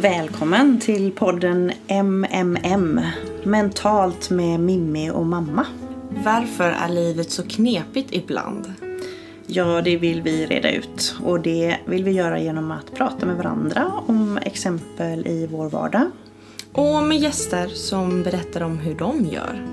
Välkommen 0.00 0.80
till 0.80 1.12
podden 1.12 1.72
MMM 1.88 3.00
Mentalt 3.44 4.30
med 4.30 4.60
Mimmi 4.60 5.10
och 5.10 5.26
mamma. 5.26 5.66
Varför 6.10 6.70
är 6.70 6.88
livet 6.88 7.30
så 7.30 7.42
knepigt 7.42 8.12
ibland? 8.12 8.72
Ja, 9.46 9.82
det 9.82 9.96
vill 9.96 10.22
vi 10.22 10.46
reda 10.46 10.70
ut 10.70 11.16
och 11.24 11.40
det 11.40 11.76
vill 11.86 12.04
vi 12.04 12.10
göra 12.10 12.40
genom 12.40 12.70
att 12.70 12.94
prata 12.94 13.26
med 13.26 13.36
varandra 13.36 13.92
om 14.06 14.38
exempel 14.42 15.26
i 15.26 15.46
vår 15.46 15.68
vardag. 15.68 16.10
Och 16.72 17.02
med 17.02 17.18
gäster 17.18 17.68
som 17.68 18.22
berättar 18.22 18.60
om 18.60 18.78
hur 18.78 18.94
de 18.94 19.24
gör. 19.24 19.66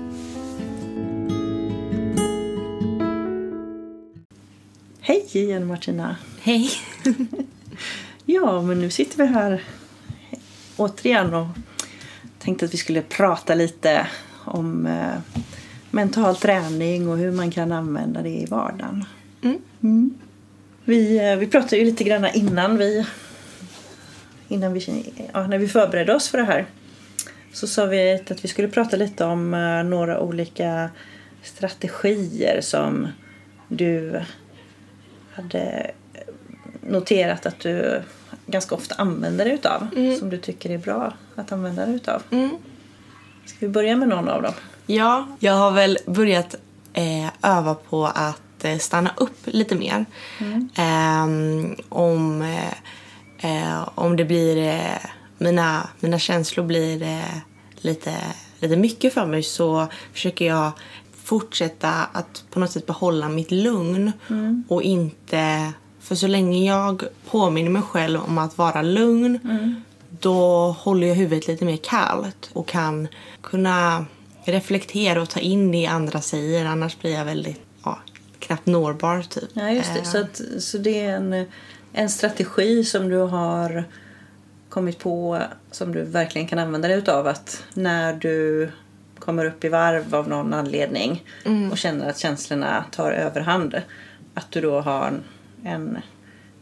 Hej 5.00 5.26
igen 5.32 5.66
Martina! 5.66 6.16
Hej! 6.40 6.70
Ja, 8.26 8.62
men 8.62 8.80
nu 8.80 8.90
sitter 8.90 9.16
vi 9.18 9.26
här 9.26 9.62
återigen 10.76 11.34
och 11.34 11.46
tänkte 12.38 12.64
att 12.64 12.74
vi 12.74 12.78
skulle 12.78 13.02
prata 13.02 13.54
lite 13.54 14.06
om 14.44 14.86
eh, 14.86 15.42
mental 15.90 16.36
träning 16.36 17.08
och 17.08 17.18
hur 17.18 17.32
man 17.32 17.50
kan 17.50 17.72
använda 17.72 18.22
det 18.22 18.28
i 18.28 18.46
vardagen. 18.46 19.04
Mm. 19.80 20.18
Vi, 20.84 21.30
eh, 21.30 21.36
vi 21.36 21.46
pratade 21.46 21.76
ju 21.76 21.84
lite 21.84 22.04
grann 22.04 22.26
innan 22.34 22.78
vi, 22.78 23.06
innan 24.48 24.72
vi 24.72 25.12
ja, 25.32 25.46
när 25.46 25.58
vi 25.58 25.68
förberedde 25.68 26.14
oss 26.14 26.28
för 26.28 26.38
det 26.38 26.44
här 26.44 26.66
så 27.52 27.66
sa 27.66 27.86
vi 27.86 28.22
att 28.30 28.44
vi 28.44 28.48
skulle 28.48 28.68
prata 28.68 28.96
lite 28.96 29.24
om 29.24 29.54
eh, 29.54 29.84
några 29.84 30.20
olika 30.20 30.90
strategier 31.42 32.60
som 32.60 33.08
du 33.68 34.20
hade 35.32 35.90
noterat 36.80 37.46
att 37.46 37.60
du 37.60 38.02
ganska 38.46 38.74
ofta 38.74 38.94
använder 38.94 39.44
dig 39.44 39.54
utav. 39.54 39.88
Som 40.18 40.30
du 40.30 40.38
tycker 40.38 40.70
är 40.70 40.78
bra 40.78 41.12
att 41.34 41.52
använda 41.52 41.86
dig 41.86 41.94
utav. 41.94 42.22
Mm. 42.30 42.50
Ska 43.46 43.56
vi 43.60 43.68
börja 43.68 43.96
med 43.96 44.08
någon 44.08 44.28
av 44.28 44.42
dem? 44.42 44.52
Ja, 44.86 45.26
jag 45.38 45.52
har 45.52 45.70
väl 45.70 45.98
börjat 46.06 46.54
eh, 46.92 47.28
öva 47.42 47.74
på 47.74 48.06
att 48.06 48.64
eh, 48.64 48.78
stanna 48.78 49.10
upp 49.16 49.38
lite 49.44 49.74
mer. 49.74 50.04
Ehm, 50.74 51.76
om, 51.88 52.42
eh, 52.42 53.70
eh, 53.70 53.88
om 53.94 54.16
det 54.16 54.24
blir... 54.24 54.56
Eh, 54.56 55.10
mina, 55.38 55.88
mina 56.00 56.18
känslor 56.18 56.64
blir 56.64 57.02
eh, 57.02 57.36
lite, 57.76 58.14
lite 58.58 58.76
mycket 58.76 59.14
för 59.14 59.26
mig 59.26 59.42
så 59.42 59.86
försöker 60.12 60.44
jag 60.44 60.72
fortsätta 61.24 61.90
att 61.90 62.44
på 62.50 62.60
något 62.60 62.70
sätt 62.70 62.86
behålla 62.86 63.28
mitt 63.28 63.50
lugn 63.50 64.12
och 64.68 64.82
inte... 64.82 65.72
För 66.04 66.14
så 66.14 66.26
länge 66.26 66.66
jag 66.66 67.04
påminner 67.30 67.70
mig 67.70 67.82
själv 67.82 68.20
om 68.20 68.38
att 68.38 68.58
vara 68.58 68.82
lugn 68.82 69.40
då 70.20 70.70
håller 70.78 71.06
jag 71.06 71.14
huvudet 71.14 71.48
lite 71.48 71.64
mer 71.64 71.76
kallt 71.76 72.50
och 72.52 72.68
kan 72.68 73.08
kunna 73.40 74.06
reflektera 74.44 75.22
och 75.22 75.28
ta 75.30 75.40
in 75.40 75.72
det 75.72 75.86
andra 75.86 76.20
säger. 76.20 76.64
Annars 76.64 76.98
blir 76.98 77.12
jag 77.12 77.24
väldigt 77.24 77.60
ja, 77.84 77.98
knappt 78.38 78.66
nårbar 78.66 79.22
typ. 79.22 79.48
Ja, 79.52 79.70
just 79.70 79.94
det. 79.94 79.98
Eh, 80.00 80.04
Så, 80.04 80.18
att, 80.20 80.40
så 80.58 80.78
det 80.78 81.00
är 81.04 81.16
en, 81.16 81.46
en 81.92 82.08
strategi 82.08 82.84
som 82.84 83.08
du 83.08 83.16
har 83.16 83.84
kommit 84.68 84.98
på 84.98 85.42
som 85.70 85.92
du 85.92 86.02
verkligen 86.02 86.48
kan 86.48 86.58
använda 86.58 86.88
dig 86.88 86.98
utav. 86.98 87.26
Att 87.26 87.64
när 87.74 88.12
du 88.12 88.70
kommer 89.18 89.44
upp 89.44 89.64
i 89.64 89.68
varv 89.68 90.14
av 90.14 90.28
någon 90.28 90.54
anledning 90.54 91.24
och 91.70 91.78
känner 91.78 92.10
att 92.10 92.18
känslorna 92.18 92.84
tar 92.90 93.12
överhand. 93.12 93.74
Att 94.34 94.50
du 94.50 94.60
då 94.60 94.80
har 94.80 95.12
en, 95.64 95.98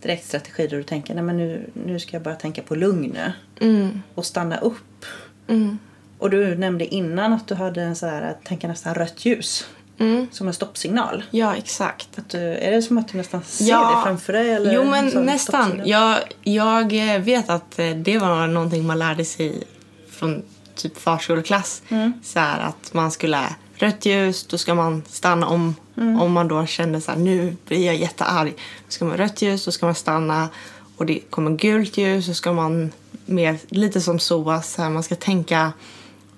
direkt 0.02 0.26
strategi 0.26 0.66
där 0.66 0.76
du 0.76 0.82
tänker 0.82 1.14
Nej, 1.14 1.22
men 1.24 1.36
nu, 1.36 1.70
nu 1.86 2.00
ska 2.00 2.12
jag 2.16 2.22
bara 2.22 2.34
tänka 2.34 2.62
på 2.62 2.74
lugn 2.74 3.18
Mm, 3.60 4.02
och 4.14 4.26
stanna 4.26 4.56
upp. 4.58 5.06
mm, 5.48 5.78
Och 6.18 6.30
du 6.30 6.54
nämnde 6.54 6.94
innan 6.94 7.32
att 7.32 7.48
du 7.48 7.54
hade 7.54 7.82
en 7.82 7.96
så 7.96 8.06
här, 8.06 8.22
att 8.22 8.44
tänka 8.44 8.68
nästan 8.68 8.94
rött 8.94 9.24
ljus 9.24 9.66
mm. 9.98 10.26
som 10.32 10.46
en 10.48 10.54
stoppsignal. 10.54 11.24
Ja, 11.30 11.56
exakt. 11.56 12.18
Att 12.18 12.28
du, 12.28 12.38
är 12.38 12.70
det 12.70 12.82
som 12.82 12.98
att 12.98 13.08
du 13.08 13.18
nästan 13.18 13.42
ser 13.42 13.64
Ja. 13.64 13.96
det 13.96 14.02
framför 14.08 14.32
dig? 14.32 14.50
Eller 14.50 14.72
Jo, 14.74 14.84
men 14.84 15.06
nästan. 15.26 15.82
Jag, 15.84 16.18
jag 16.42 16.90
vet 17.20 17.50
att 17.50 17.78
eh, 17.78 17.90
det 17.90 18.18
var 18.18 18.46
någonting 18.46 18.86
man 18.86 18.98
lärde 18.98 19.24
sig 19.24 19.62
från 20.10 20.42
typ 20.74 20.98
förskoleklass. 20.98 21.82
Så 22.22 22.38
här, 22.38 22.60
att 22.60 22.94
man 22.94 23.10
skulle 23.10 23.38
rött 23.82 24.06
ljus, 24.06 24.46
då 24.46 24.58
ska 24.58 24.74
man 24.74 25.02
stanna 25.08 25.46
om. 25.46 25.74
Om 26.20 26.32
man 26.32 26.48
då 26.48 26.66
kände 26.66 27.00
så 27.00 27.10
här, 27.10 27.18
nu 27.18 27.56
blir 27.66 27.86
jag 27.86 27.96
jättearg. 27.96 28.50
Då 28.86 28.90
ska 28.90 29.04
man 29.04 29.16
rött 29.16 29.42
ljus, 29.42 29.64
då 29.64 29.70
ska 29.70 29.86
man 29.86 29.94
stanna. 29.94 30.48
Och 30.96 31.06
det 31.06 31.20
kommer 31.30 31.50
gult 31.50 31.96
ljus, 31.96 32.26
så 32.26 32.34
ska 32.34 32.52
man 32.52 32.92
mer, 33.26 33.58
lite 33.68 34.00
som 34.00 34.18
SOAS, 34.18 34.72
så 34.72 34.82
här, 34.82 34.90
man 34.90 35.02
ska 35.02 35.14
tänka 35.14 35.72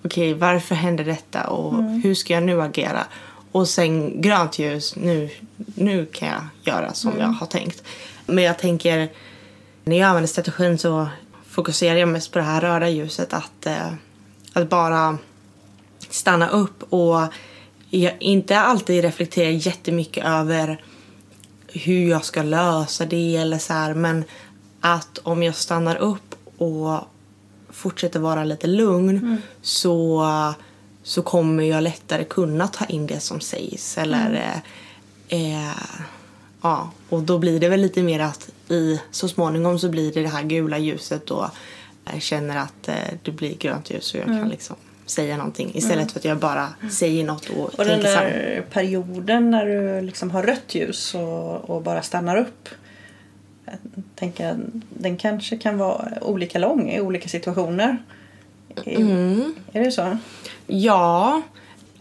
okej, 0.04 0.34
varför 0.34 0.74
händer 0.74 1.04
detta 1.04 1.46
och 1.46 1.84
hur 2.02 2.14
ska 2.14 2.34
jag 2.34 2.42
nu 2.42 2.62
agera? 2.62 3.04
Och 3.52 3.68
sen 3.68 4.20
grönt 4.22 4.58
ljus, 4.58 4.96
nu, 4.96 5.30
nu 5.74 6.06
kan 6.06 6.28
jag 6.28 6.74
göra 6.74 6.92
som 6.92 7.12
jag 7.18 7.26
har 7.26 7.46
tänkt. 7.46 7.82
Men 8.26 8.44
jag 8.44 8.58
tänker, 8.58 9.08
när 9.84 9.96
jag 9.98 10.08
använder 10.08 10.28
strategin 10.28 10.78
så 10.78 11.08
fokuserar 11.48 11.96
jag 11.96 12.08
mest 12.08 12.32
på 12.32 12.38
det 12.38 12.44
här 12.44 12.60
röda 12.60 12.88
ljuset. 12.88 13.32
Att, 13.34 13.66
eh, 13.66 13.92
att 14.52 14.68
bara 14.68 15.18
stanna 16.14 16.48
upp 16.48 16.92
och 16.92 17.22
inte 18.18 18.58
alltid 18.58 19.04
reflektera 19.04 19.50
jättemycket 19.50 20.24
över 20.24 20.82
hur 21.66 22.10
jag 22.10 22.24
ska 22.24 22.42
lösa 22.42 23.06
det 23.06 23.36
eller 23.36 23.58
så 23.58 23.72
här, 23.72 23.94
men 23.94 24.24
att 24.80 25.18
om 25.18 25.42
jag 25.42 25.54
stannar 25.54 25.96
upp 25.96 26.34
och 26.58 27.00
fortsätter 27.70 28.20
vara 28.20 28.44
lite 28.44 28.66
lugn 28.66 29.42
så, 29.62 30.24
så 31.02 31.22
kommer 31.22 31.62
jag 31.62 31.82
lättare 31.82 32.24
kunna 32.24 32.68
ta 32.68 32.84
in 32.84 33.06
det 33.06 33.20
som 33.20 33.40
sägs. 33.40 33.98
Eller, 33.98 34.62
eh, 35.28 35.68
eh, 35.68 35.76
ja, 36.62 36.90
och 37.08 37.22
då 37.22 37.38
blir 37.38 37.60
det 37.60 37.68
väl 37.68 37.80
lite 37.80 38.02
mer 38.02 38.20
att 38.20 38.50
i, 38.68 39.00
så 39.10 39.28
småningom 39.28 39.78
så 39.78 39.88
blir 39.88 40.12
det 40.12 40.22
det 40.22 40.28
här 40.28 40.42
gula 40.42 40.78
ljuset 40.78 41.30
och 41.30 41.46
jag 42.12 42.22
känner 42.22 42.56
att 42.56 42.88
eh, 42.88 42.94
det 43.22 43.30
blir 43.30 43.56
grönt 43.56 43.90
ljus 43.90 44.14
och 44.14 44.20
jag 44.20 44.26
kan 44.26 44.48
liksom 44.48 44.76
säga 45.06 45.36
någonting 45.36 45.70
istället 45.74 46.12
för 46.12 46.18
att 46.18 46.24
jag 46.24 46.38
bara 46.38 46.68
säger 46.90 47.24
något 47.24 47.50
och, 47.50 47.58
Och 47.58 47.84
den 47.84 47.86
tänker 47.86 48.08
samma. 48.08 48.24
där 48.24 48.64
perioden 48.70 49.50
när 49.50 49.66
du 49.66 50.00
liksom 50.00 50.30
har 50.30 50.42
rött 50.42 50.74
ljus 50.74 51.14
och, 51.14 51.70
och 51.70 51.82
bara 51.82 52.02
stannar 52.02 52.36
upp. 52.36 52.68
Jag 53.64 53.74
tänker 54.14 54.50
att 54.50 54.56
den 54.88 55.16
kanske 55.16 55.56
kan 55.56 55.78
vara 55.78 56.08
olika 56.20 56.58
lång 56.58 56.90
i 56.90 57.00
olika 57.00 57.28
situationer. 57.28 57.96
Mm. 58.84 59.54
är 59.72 59.84
det 59.84 59.92
så? 59.92 60.18
Ja, 60.66 61.42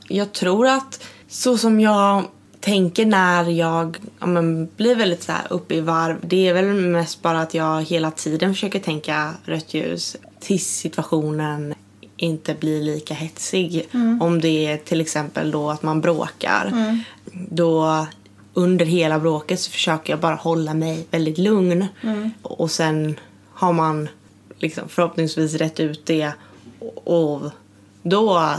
jag 0.07 0.31
tror 0.31 0.67
att 0.67 1.03
så 1.27 1.57
som 1.57 1.79
jag 1.79 2.23
tänker 2.59 3.05
när 3.05 3.49
jag 3.49 3.97
ja, 4.19 4.25
men, 4.25 4.69
blir 4.77 4.95
väldigt 4.95 5.23
så 5.23 5.31
här 5.31 5.47
uppe 5.49 5.75
i 5.75 5.81
varv 5.81 6.17
det 6.21 6.47
är 6.47 6.53
väl 6.53 6.65
mest 6.65 7.21
bara 7.21 7.41
att 7.41 7.53
jag 7.53 7.83
hela 7.83 8.11
tiden 8.11 8.53
försöker 8.53 8.79
tänka 8.79 9.33
rött 9.45 9.73
ljus 9.73 10.17
tills 10.39 10.67
situationen 10.67 11.75
inte 12.23 12.53
blir 12.53 12.81
lika 12.81 13.13
hetsig. 13.13 13.89
Om 14.19 14.41
det 14.41 14.65
är 14.65 14.77
till 14.77 15.01
exempel 15.01 15.51
då 15.51 15.69
att 15.69 15.83
man 15.83 16.01
bråkar. 16.01 16.71
Då 17.31 18.05
under 18.53 18.85
hela 18.85 19.19
bråket 19.19 19.59
så 19.59 19.71
försöker 19.71 20.13
jag 20.13 20.19
bara 20.19 20.35
hålla 20.35 20.73
mig 20.73 21.05
väldigt 21.11 21.37
lugn. 21.37 21.87
Och 22.41 22.71
sen 22.71 23.19
har 23.53 23.73
man 23.73 24.09
liksom 24.57 24.89
förhoppningsvis 24.89 25.53
rätt 25.53 25.79
ut 25.79 26.05
det 26.05 26.31
och 27.03 27.41
då 28.03 28.55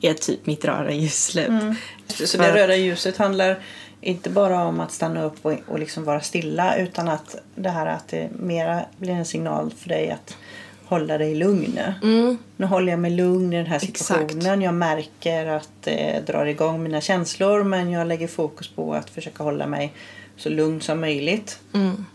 är 0.00 0.14
typ 0.14 0.46
mitt 0.46 0.64
röda 0.64 0.90
ljus 0.90 1.24
slut. 1.24 1.50
Så 2.06 2.26
För- 2.38 2.44
det 2.44 2.54
röda 2.54 2.76
ljuset 2.76 3.16
handlar 3.16 3.58
inte 4.00 4.30
bara 4.30 4.64
om 4.64 4.80
att 4.80 4.92
stanna 4.92 5.22
upp 5.22 5.46
och, 5.46 5.54
och 5.66 5.78
liksom 5.78 6.04
vara 6.04 6.20
stilla 6.20 6.76
utan 6.76 7.08
att 7.08 7.36
det 7.54 7.68
här 7.68 7.86
att 7.86 8.08
det 8.08 8.30
mera 8.38 8.84
blir 8.96 9.12
en 9.12 9.24
signal 9.24 9.72
för 9.78 9.88
dig 9.88 10.10
att 10.10 10.36
hålla 10.86 11.18
dig 11.18 11.34
lugn. 11.34 11.80
Nu 12.56 12.66
håller 12.66 12.92
jag 12.92 13.00
mig 13.00 13.10
lugn 13.10 13.52
i 13.52 13.56
den 13.56 13.66
här 13.66 13.78
situationen. 13.78 14.38
Exakt. 14.38 14.62
Jag 14.62 14.74
märker 14.74 15.46
att 15.46 15.70
det 15.80 16.26
drar 16.26 16.46
igång 16.46 16.82
mina 16.82 17.00
känslor 17.00 17.64
men 17.64 17.90
jag 17.90 18.06
lägger 18.06 18.28
fokus 18.28 18.68
på 18.68 18.94
att 18.94 19.10
försöka 19.10 19.42
hålla 19.42 19.66
mig 19.66 19.92
så 20.36 20.48
lugn 20.48 20.80
som 20.80 21.00
möjligt. 21.00 21.60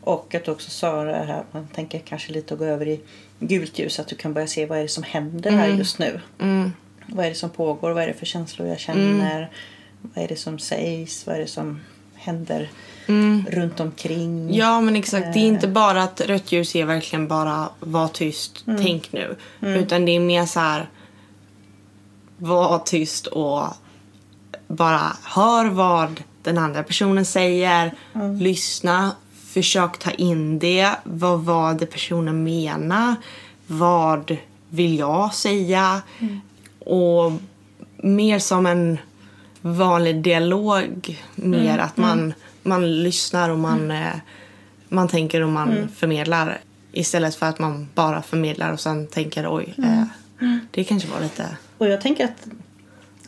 Och 0.02 0.36
att 0.36 0.48
också 0.48 0.70
sa 0.70 1.04
det 1.04 1.14
här 1.14 1.44
man 1.52 1.68
tänker 1.68 2.00
kanske 2.00 2.32
lite 2.32 2.54
att 2.54 2.60
gå 2.60 2.66
över 2.66 2.88
i 2.88 3.00
gult 3.40 3.80
ljus. 3.80 4.00
Att 4.00 4.08
du 4.08 4.16
kan 4.16 4.34
börja 4.34 4.48
se 4.48 4.66
vad 4.66 4.78
är 4.78 4.82
det 4.82 4.88
som 4.88 5.04
händer 5.04 5.52
här 5.52 5.68
just 5.68 6.00
nu. 6.00 6.22
Mm. 6.40 6.72
Vad 7.06 7.26
är 7.26 7.30
det 7.30 7.36
som 7.36 7.50
pågår? 7.50 7.92
Vad 7.92 8.04
är 8.04 8.08
det 8.08 8.14
för 8.14 8.26
känslor 8.26 8.68
jag 8.68 8.80
känner? 8.80 9.50
Vad 10.02 10.24
är 10.24 10.28
det 10.28 10.36
som 10.36 10.60
sägs? 10.60 11.28
Vad 11.28 11.36
är 11.36 11.40
det 11.40 11.48
som 11.48 11.80
händer 12.16 12.70
runt 13.50 13.80
omkring? 13.80 14.56
Ja 14.56 14.82
men 14.82 14.96
exakt, 14.96 15.34
det 15.34 15.40
är 15.40 15.44
Eh. 15.44 15.48
inte 15.48 15.68
bara 15.68 16.04
att 16.04 16.22
rött 16.22 16.52
ljus 16.52 16.76
är 16.76 16.86
verkligen 16.86 17.28
bara 17.28 17.70
var 17.80 18.08
tyst, 18.08 18.64
tänk 18.66 19.12
nu. 19.14 19.36
Utan 19.62 20.06
det 20.06 20.12
är 20.16 20.20
mer 20.20 20.46
så 20.46 20.60
här 20.60 20.90
var 22.38 22.80
tyst 22.80 23.28
och 23.28 23.64
bara 24.68 25.02
hör 25.24 25.66
vad 25.66 26.24
den 26.44 26.58
andra 26.58 26.84
personen 26.84 27.26
säger. 27.26 27.94
Lyssna 28.40 29.12
försök 29.54 29.98
ta 30.00 30.12
in 30.12 30.60
det. 30.60 30.92
Vad 31.04 31.40
var 31.42 31.74
det 31.74 31.86
personen 31.86 32.44
menar? 32.44 33.16
Vad 33.68 34.38
vill 34.70 35.00
jag 35.00 35.34
säga? 35.34 36.02
Och 36.86 37.32
mer 37.98 38.40
som 38.40 38.66
en 38.66 38.98
vanlig 39.62 40.22
dialog. 40.22 41.24
Mer 41.36 41.78
att 41.78 41.98
man, 41.98 42.34
man 42.70 43.04
lyssnar 43.04 43.50
och 43.50 43.60
man, 43.60 43.92
eh, 43.92 44.16
man 44.90 45.08
tänker 45.08 45.42
och 45.42 45.50
man 45.50 45.90
förmedlar. 45.96 46.58
Istället 46.92 47.36
för 47.36 47.46
att 47.46 47.60
man 47.60 47.88
bara 47.96 48.22
förmedlar 48.22 48.74
och 48.74 48.80
sen 48.80 49.08
tänker 49.08 49.56
oj, 49.56 49.74
eh, 49.78 50.04
det 50.72 50.84
kanske 50.84 51.10
var 51.10 51.22
lite... 51.22 51.58
Och 51.78 51.88
jag 51.88 52.02
tänker 52.02 52.26
att 52.26 52.48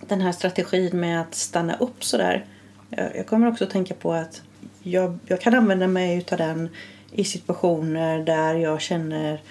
den 0.07 0.21
här 0.21 0.31
strategin 0.31 0.99
med 0.99 1.21
att 1.21 1.35
stanna 1.35 1.75
upp 1.75 2.03
sådär. 2.03 2.45
Jag, 2.89 3.15
jag 3.15 3.27
kommer 3.27 3.47
också 3.47 3.63
att 3.63 3.69
tänka 3.69 3.93
på 3.93 4.13
att 4.13 4.41
jag, 4.83 5.19
jag 5.25 5.41
kan 5.41 5.55
använda 5.55 5.87
mig 5.87 6.17
utav 6.17 6.37
den 6.37 6.69
i 7.11 7.23
situationer 7.23 8.19
där 8.19 8.55
jag 8.55 8.81
känner 8.81 9.41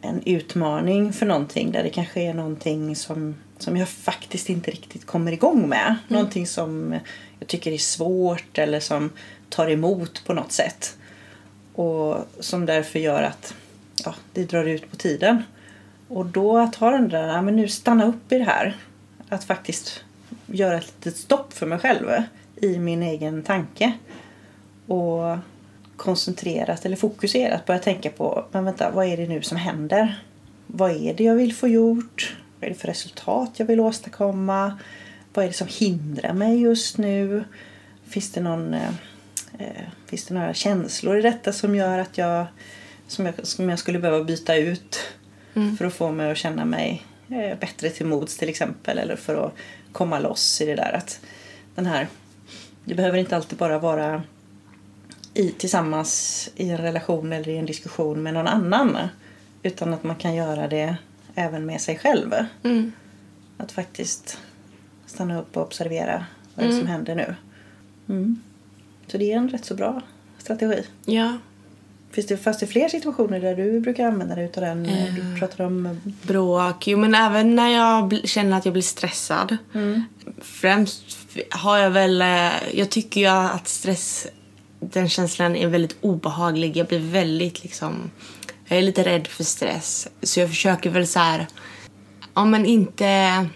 en 0.00 0.22
utmaning 0.26 1.12
för 1.12 1.26
någonting. 1.26 1.72
Där 1.72 1.82
det 1.82 1.90
kanske 1.90 2.20
är 2.20 2.34
någonting 2.34 2.96
som, 2.96 3.34
som 3.62 3.76
jag 3.76 3.88
faktiskt 3.88 4.50
inte 4.50 4.70
riktigt 4.70 5.06
kommer 5.06 5.32
igång 5.32 5.68
med. 5.68 5.96
Någonting 6.08 6.46
som 6.46 6.98
jag 7.38 7.48
tycker 7.48 7.72
är 7.72 7.78
svårt 7.78 8.58
eller 8.58 8.80
som 8.80 9.10
tar 9.48 9.70
emot 9.70 10.24
på 10.26 10.34
något 10.34 10.52
sätt. 10.52 10.96
Och 11.74 12.16
som 12.40 12.66
därför 12.66 12.98
gör 12.98 13.22
att 13.22 13.54
ja, 14.04 14.14
det 14.32 14.44
drar 14.44 14.64
ut 14.64 14.90
på 14.90 14.96
tiden. 14.96 15.42
Och 16.08 16.26
då 16.26 16.58
att 16.58 16.74
ha 16.74 16.90
den 16.90 17.08
där, 17.08 17.28
ja, 17.28 17.42
men 17.42 17.56
nu 17.56 17.68
stanna 17.68 18.04
upp 18.04 18.32
i 18.32 18.38
det 18.38 18.44
här. 18.44 18.76
Att 19.28 19.44
faktiskt 19.44 20.04
göra 20.46 20.78
ett 20.78 20.86
litet 20.86 21.16
stopp 21.16 21.52
för 21.52 21.66
mig 21.66 21.78
själv 21.78 22.10
i 22.56 22.78
min 22.78 23.02
egen 23.02 23.42
tanke. 23.42 23.92
Och 24.86 25.38
koncentrerat 25.96 26.84
eller 26.84 26.96
fokuserat 26.96 27.66
börja 27.66 27.80
tänka 27.80 28.10
på, 28.10 28.44
men 28.52 28.64
vänta, 28.64 28.90
vad 28.90 29.06
är 29.06 29.16
det 29.16 29.26
nu 29.28 29.42
som 29.42 29.56
händer? 29.56 30.22
Vad 30.66 30.90
är 30.90 31.14
det 31.14 31.24
jag 31.24 31.34
vill 31.34 31.54
få 31.54 31.68
gjort? 31.68 32.36
Vad 32.60 32.70
är 32.70 32.74
det 32.74 32.80
för 32.80 32.88
resultat 32.88 33.50
jag 33.56 33.66
vill 33.66 33.80
åstadkomma? 33.80 34.78
Vad 35.34 35.44
är 35.44 35.48
det 35.48 35.54
som 35.54 35.68
hindrar 35.70 36.32
mig 36.32 36.60
just 36.60 36.98
nu? 36.98 37.44
Finns 38.08 38.32
det 38.32 38.40
någon 38.40 38.74
eh, 38.74 38.88
eh, 39.58 39.84
Finns 40.06 40.24
det 40.24 40.34
några 40.34 40.54
känslor 40.54 41.18
i 41.18 41.22
detta 41.22 41.52
som 41.52 41.74
gör 41.74 41.98
att 41.98 42.18
jag 42.18 42.46
som 43.06 43.26
jag, 43.26 43.34
som 43.42 43.68
jag 43.68 43.78
skulle 43.78 43.98
behöva 43.98 44.24
byta 44.24 44.56
ut 44.56 45.00
för 45.78 45.84
att 45.84 45.94
få 45.94 46.10
mig 46.10 46.30
att 46.30 46.38
känna 46.38 46.64
mig 46.64 47.06
eh, 47.28 47.58
bättre 47.58 47.90
till 47.90 48.06
mods 48.06 48.36
till 48.36 48.48
exempel 48.48 48.98
eller 48.98 49.16
för 49.16 49.46
att 49.46 49.52
komma 49.92 50.18
loss 50.18 50.60
i 50.60 50.66
det 50.66 50.74
där 50.74 50.92
att 50.92 51.20
den 51.74 51.86
här 51.86 52.08
det 52.84 52.94
behöver 52.94 53.18
inte 53.18 53.36
alltid 53.36 53.58
bara 53.58 53.78
vara 53.78 54.22
i, 55.34 55.50
tillsammans 55.50 56.50
i 56.56 56.70
en 56.70 56.78
relation 56.78 57.32
eller 57.32 57.48
i 57.48 57.56
en 57.56 57.66
diskussion 57.66 58.22
med 58.22 58.34
någon 58.34 58.46
annan 58.46 58.98
utan 59.62 59.94
att 59.94 60.04
man 60.04 60.16
kan 60.16 60.34
göra 60.34 60.68
det 60.68 60.96
även 61.34 61.66
med 61.66 61.80
sig 61.80 61.98
själv. 61.98 62.34
Mm. 62.62 62.92
Att 63.56 63.72
faktiskt 63.72 64.38
stanna 65.06 65.40
upp 65.40 65.56
och 65.56 65.62
observera 65.62 66.24
vad 66.54 66.66
är 66.66 66.70
som 66.78 66.86
händer 66.86 67.14
nu. 67.14 67.34
Mm. 68.08 68.40
Så 69.06 69.18
det 69.18 69.32
är 69.32 69.36
en 69.36 69.48
rätt 69.48 69.64
så 69.64 69.74
bra 69.74 70.00
strategi. 70.38 70.82
Ja, 71.04 71.38
Finns 72.12 72.26
det, 72.26 72.36
fanns 72.36 72.58
det 72.58 72.66
fler 72.66 72.88
situationer 72.88 73.40
där 73.40 73.56
du 73.56 73.80
brukar 73.80 74.06
använda 74.06 74.34
dig 74.34 74.44
utav 74.44 74.64
den? 74.64 74.86
Eh. 74.86 75.14
Du 75.14 75.38
pratar 75.40 75.64
om... 75.64 75.86
eh, 75.86 75.92
bråk. 76.22 76.86
Jo, 76.88 76.98
men 76.98 77.14
även 77.14 77.56
när 77.56 77.68
jag 77.68 78.20
känner 78.28 78.56
att 78.58 78.64
jag 78.64 78.72
blir 78.72 78.82
stressad. 78.82 79.56
Främst 80.40 81.02
har 81.50 81.78
jag 81.78 81.90
väl... 81.90 82.22
eh, 82.22 82.50
Jag 82.78 82.90
tycker 82.90 83.20
ju 83.20 83.26
att 83.26 83.68
stress, 83.68 84.26
den 84.80 85.08
känslan 85.08 85.56
är 85.56 85.66
väldigt 85.66 85.96
obehaglig. 86.00 86.76
Jag 86.76 86.86
blir 86.86 86.98
väldigt 86.98 87.62
liksom... 87.62 88.10
Jag 88.70 88.78
är 88.78 88.82
lite 88.82 89.04
rädd 89.04 89.26
för 89.26 89.44
stress. 89.44 90.08
Så 90.22 90.40
jag 90.40 90.48
försöker 90.48 90.90
väl 90.90 91.06
så 91.06 91.18
här... 91.18 91.46
Ja, 92.34 92.44
men 92.44 92.66
inte... 92.66 93.46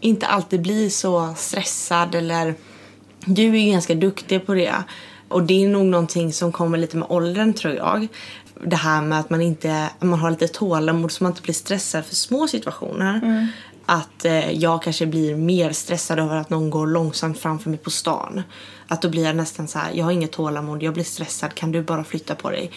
Inte 0.00 0.26
alltid 0.26 0.62
bli 0.62 0.90
så 0.90 1.34
stressad 1.36 2.14
eller... 2.14 2.54
Du 3.24 3.42
är 3.42 3.58
ju 3.58 3.70
ganska 3.70 3.94
duktig 3.94 4.46
på 4.46 4.54
det. 4.54 4.74
Och 5.28 5.42
det 5.42 5.64
är 5.64 5.68
nog 5.68 5.86
någonting 5.86 6.32
som 6.32 6.52
kommer 6.52 6.78
lite 6.78 6.96
med 6.96 7.06
åldern 7.10 7.52
tror 7.54 7.74
jag. 7.74 8.08
Det 8.64 8.76
här 8.76 9.02
med 9.02 9.20
att 9.20 9.30
man 9.30 9.42
inte 9.42 9.88
man 10.00 10.18
har 10.18 10.30
lite 10.30 10.48
tålamod 10.48 11.12
så 11.12 11.24
man 11.24 11.32
inte 11.32 11.42
blir 11.42 11.54
stressad 11.54 12.04
för 12.04 12.14
små 12.14 12.48
situationer. 12.48 13.48
Att 13.86 14.24
eh, 14.24 14.52
jag 14.52 14.82
kanske 14.82 15.06
blir 15.06 15.36
mer 15.36 15.72
stressad 15.72 16.18
över 16.18 16.36
att 16.36 16.50
någon 16.50 16.70
går 16.70 16.86
långsamt 16.86 17.38
framför 17.38 17.70
mig 17.70 17.78
på 17.78 17.90
stan. 17.90 18.42
Att 18.88 19.02
då 19.02 19.08
blir 19.08 19.24
jag 19.24 19.36
nästan 19.36 19.68
så 19.68 19.78
här, 19.78 19.92
jag 19.94 20.04
har 20.04 20.12
inget 20.12 20.32
tålamod, 20.32 20.82
jag 20.82 20.94
blir 20.94 21.04
stressad, 21.04 21.54
kan 21.54 21.72
du 21.72 21.82
bara 21.82 22.04
flytta 22.04 22.34
på 22.34 22.50
dig? 22.50 22.70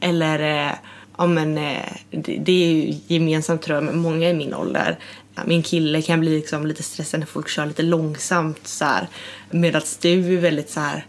Eller, 0.00 0.66
eh, 0.68 0.74
ja 1.18 1.26
men 1.26 1.58
eh, 1.58 1.92
det, 2.38 2.52
är 2.52 2.72
ju 2.72 2.94
gemensamt 3.06 3.62
tror 3.62 3.74
jag 3.74 3.84
med 3.84 3.94
många 3.94 4.30
i 4.30 4.34
min 4.34 4.54
ålder. 4.54 4.98
Min 5.46 5.62
kille 5.62 6.02
kan 6.02 6.20
bli 6.20 6.36
liksom 6.36 6.66
lite 6.66 6.82
stressad 6.82 7.20
när 7.20 7.26
folk 7.26 7.48
kör 7.48 7.66
lite 7.66 7.82
långsamt 7.82 8.66
så 8.66 8.84
här. 8.84 9.08
Medan 9.50 9.82
du 10.00 10.36
är 10.36 10.40
väldigt 10.40 10.70
så 10.70 10.80
här 10.80 11.06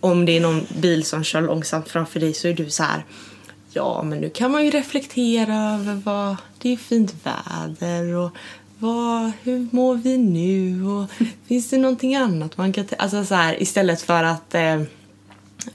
om 0.00 0.24
det 0.24 0.36
är 0.36 0.40
någon 0.40 0.66
bil 0.80 1.04
som 1.04 1.24
kör 1.24 1.40
långsamt 1.40 1.88
framför 1.88 2.20
dig 2.20 2.34
så 2.34 2.48
är 2.48 2.52
du 2.52 2.70
så 2.70 2.82
här 2.82 3.04
ja 3.72 4.02
men 4.02 4.18
nu 4.18 4.30
kan 4.30 4.50
man 4.50 4.64
ju 4.64 4.70
reflektera 4.70 5.74
över 5.74 5.94
vad 5.94 6.36
det 6.58 6.72
är 6.72 6.76
fint 6.76 7.14
väder 7.22 8.14
och 8.14 8.30
vad, 8.78 9.32
hur 9.42 9.68
mår 9.70 9.96
vi 9.96 10.18
nu 10.18 10.84
och 10.84 11.10
finns 11.48 11.70
det 11.70 11.78
någonting 11.78 12.16
annat 12.16 12.56
man 12.56 12.72
kan 12.72 12.86
alltså 12.98 13.24
så 13.24 13.34
här 13.34 13.62
istället 13.62 14.02
för 14.02 14.24
att 14.24 14.54
eh, 14.54 14.82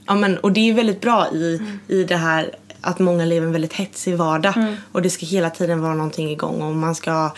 ja 0.06 0.14
men 0.14 0.38
och 0.38 0.52
det 0.52 0.70
är 0.70 0.74
väldigt 0.74 1.00
bra 1.00 1.28
i, 1.32 1.60
i 1.88 2.04
det 2.04 2.16
här 2.16 2.50
att 2.80 2.98
många 2.98 3.24
lever 3.24 3.46
en 3.46 3.52
väldigt 3.52 3.72
hetsig 3.72 4.16
vardag 4.16 4.54
och 4.92 5.02
det 5.02 5.10
ska 5.10 5.26
hela 5.26 5.50
tiden 5.50 5.80
vara 5.82 5.94
någonting 5.94 6.30
igång 6.30 6.62
och 6.62 6.74
man 6.74 6.94
ska 6.94 7.30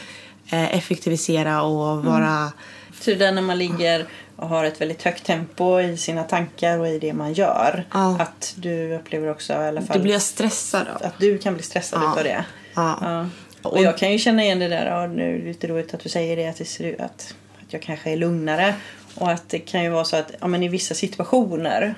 eh, 0.53 0.77
effektivisera 0.77 1.63
och 1.63 2.05
vara 2.05 2.53
Så 3.01 3.11
det 3.11 3.17
där 3.17 3.33
när 3.33 3.43
man 3.43 3.59
ligger 3.59 4.07
och 4.37 4.49
har 4.49 4.65
ett 4.65 4.81
väldigt 4.81 5.03
högt 5.03 5.25
tempo 5.25 5.81
i 5.81 5.97
sina 5.97 6.23
tankar 6.23 6.79
och 6.79 6.89
i 6.89 6.99
det 6.99 7.13
man 7.13 7.33
gör. 7.33 7.85
Ja. 7.93 8.17
Att 8.21 8.55
du 8.57 8.95
upplever 8.95 9.31
också 9.31 9.53
i 9.53 9.57
alla 9.57 9.83
fall 9.83 9.97
det 9.97 10.03
blir 10.03 10.19
stressad 10.19 10.87
av. 10.95 11.07
att 11.07 11.19
du 11.19 11.39
kan 11.39 11.55
bli 11.55 11.63
stressad 11.63 12.03
Ja. 12.03 12.13
utav 12.13 12.25
det. 12.25 12.45
Ja. 12.75 12.99
Ja. 13.01 13.27
Och 13.63 13.73
Och- 13.73 13.83
jag 13.83 13.99
kan 13.99 14.13
ju 14.13 14.19
känna 14.19 14.43
igen 14.45 14.59
det 14.59 14.69
där, 14.69 14.87
ja, 14.87 15.07
nu 15.07 15.35
är 15.35 15.39
det 15.39 15.45
lite 15.45 15.67
roligt 15.67 15.95
att 15.95 16.01
du 16.01 16.09
säger 16.09 16.37
det, 16.37 16.47
att, 16.47 16.57
det 16.57 16.65
ser 16.65 16.85
ut 16.85 17.01
att, 17.01 17.35
att 17.67 17.73
jag 17.73 17.83
kanske 17.83 18.11
är 18.11 18.17
lugnare. 18.17 18.75
Och 19.15 19.31
att 19.31 19.49
det 19.49 19.59
kan 19.59 19.83
ju 19.83 19.91
vara 19.91 20.05
så 20.05 20.17
att 20.17 20.31
ja, 20.41 20.47
men 20.47 20.63
i 20.63 20.69
vissa 20.69 20.95
situationer, 20.95 21.95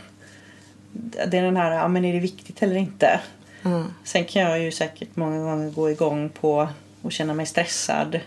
det 1.27 1.39
är 1.39 1.43
den 1.43 1.57
här, 1.57 1.73
ja 1.73 1.89
men 1.89 2.05
är 2.05 2.13
det 2.13 2.21
viktigt 2.21 2.63
eller 2.63 2.77
inte? 2.77 3.21
Mm. 3.65 3.85
Sen 4.05 4.25
kan 4.25 4.43
jag 4.43 4.61
ju 4.61 4.73
säkert 4.73 5.17
många 5.17 5.39
gånger 5.39 5.71
gå 5.71 5.91
igång 5.91 6.29
på 6.29 6.69
och 7.03 7.13
känna 7.13 7.35
mig 7.35 7.47
stressad 7.47 8.21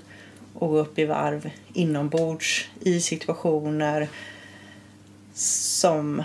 och 0.53 0.69
gå 0.69 0.77
upp 0.77 0.99
i 0.99 1.05
varv 1.05 1.49
inombords 1.73 2.69
i 2.79 3.01
situationer 3.01 4.07
som 5.33 6.23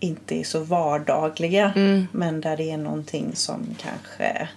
inte 0.00 0.40
är 0.40 0.44
så 0.44 0.60
vardagliga 0.60 1.72
men 2.12 2.40
där 2.40 2.56
det 2.56 2.70
är 2.70 2.76
någonting 2.76 3.30
som 3.34 3.66
kanske 3.80 4.48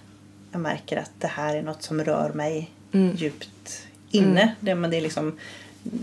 jag 0.52 0.60
märker 0.60 0.96
att 0.96 1.10
det 1.18 1.26
här 1.26 1.56
är 1.56 1.62
något 1.62 1.82
som 1.82 2.04
rör 2.04 2.32
mig 2.32 2.70
djupt 3.14 3.86
inne. 4.10 4.54
Det, 4.60 4.74
men 4.74 4.90
det 4.90 4.96
är 4.96 5.00
liksom 5.00 5.38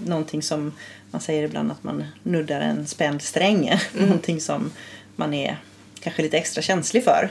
någonting 0.05 0.41
som 0.41 0.71
man 1.11 1.21
säger 1.21 1.43
ibland 1.43 1.71
att 1.71 1.83
man 1.83 2.03
nuddar 2.23 2.61
en 2.61 2.87
spänd 2.87 3.21
sträng. 3.21 3.71
någonting 3.93 4.41
som 4.41 4.71
man 5.15 5.33
är 5.33 5.57
kanske 5.99 6.21
lite 6.21 6.37
extra 6.37 6.61
känslig 6.61 7.03
för. 7.03 7.29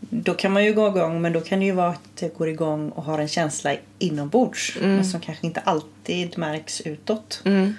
Då 0.00 0.34
kan 0.34 0.52
man 0.52 0.64
ju 0.64 0.72
gå 0.72 0.88
igång 0.88 1.22
men 1.22 1.32
då 1.32 1.40
kan 1.40 1.58
det 1.58 1.64
ju 1.64 1.72
vara 1.72 1.88
att 1.88 2.00
det 2.14 2.38
går 2.38 2.48
igång 2.48 2.90
och 2.90 3.04
har 3.04 3.18
en 3.18 3.28
känsla 3.28 3.74
inombords. 3.98 4.76
Men 4.80 5.04
som 5.04 5.20
kanske 5.20 5.46
inte 5.46 5.60
alltid 5.60 6.38
märks 6.38 6.80
utåt. 6.80 7.42
Mm. 7.44 7.74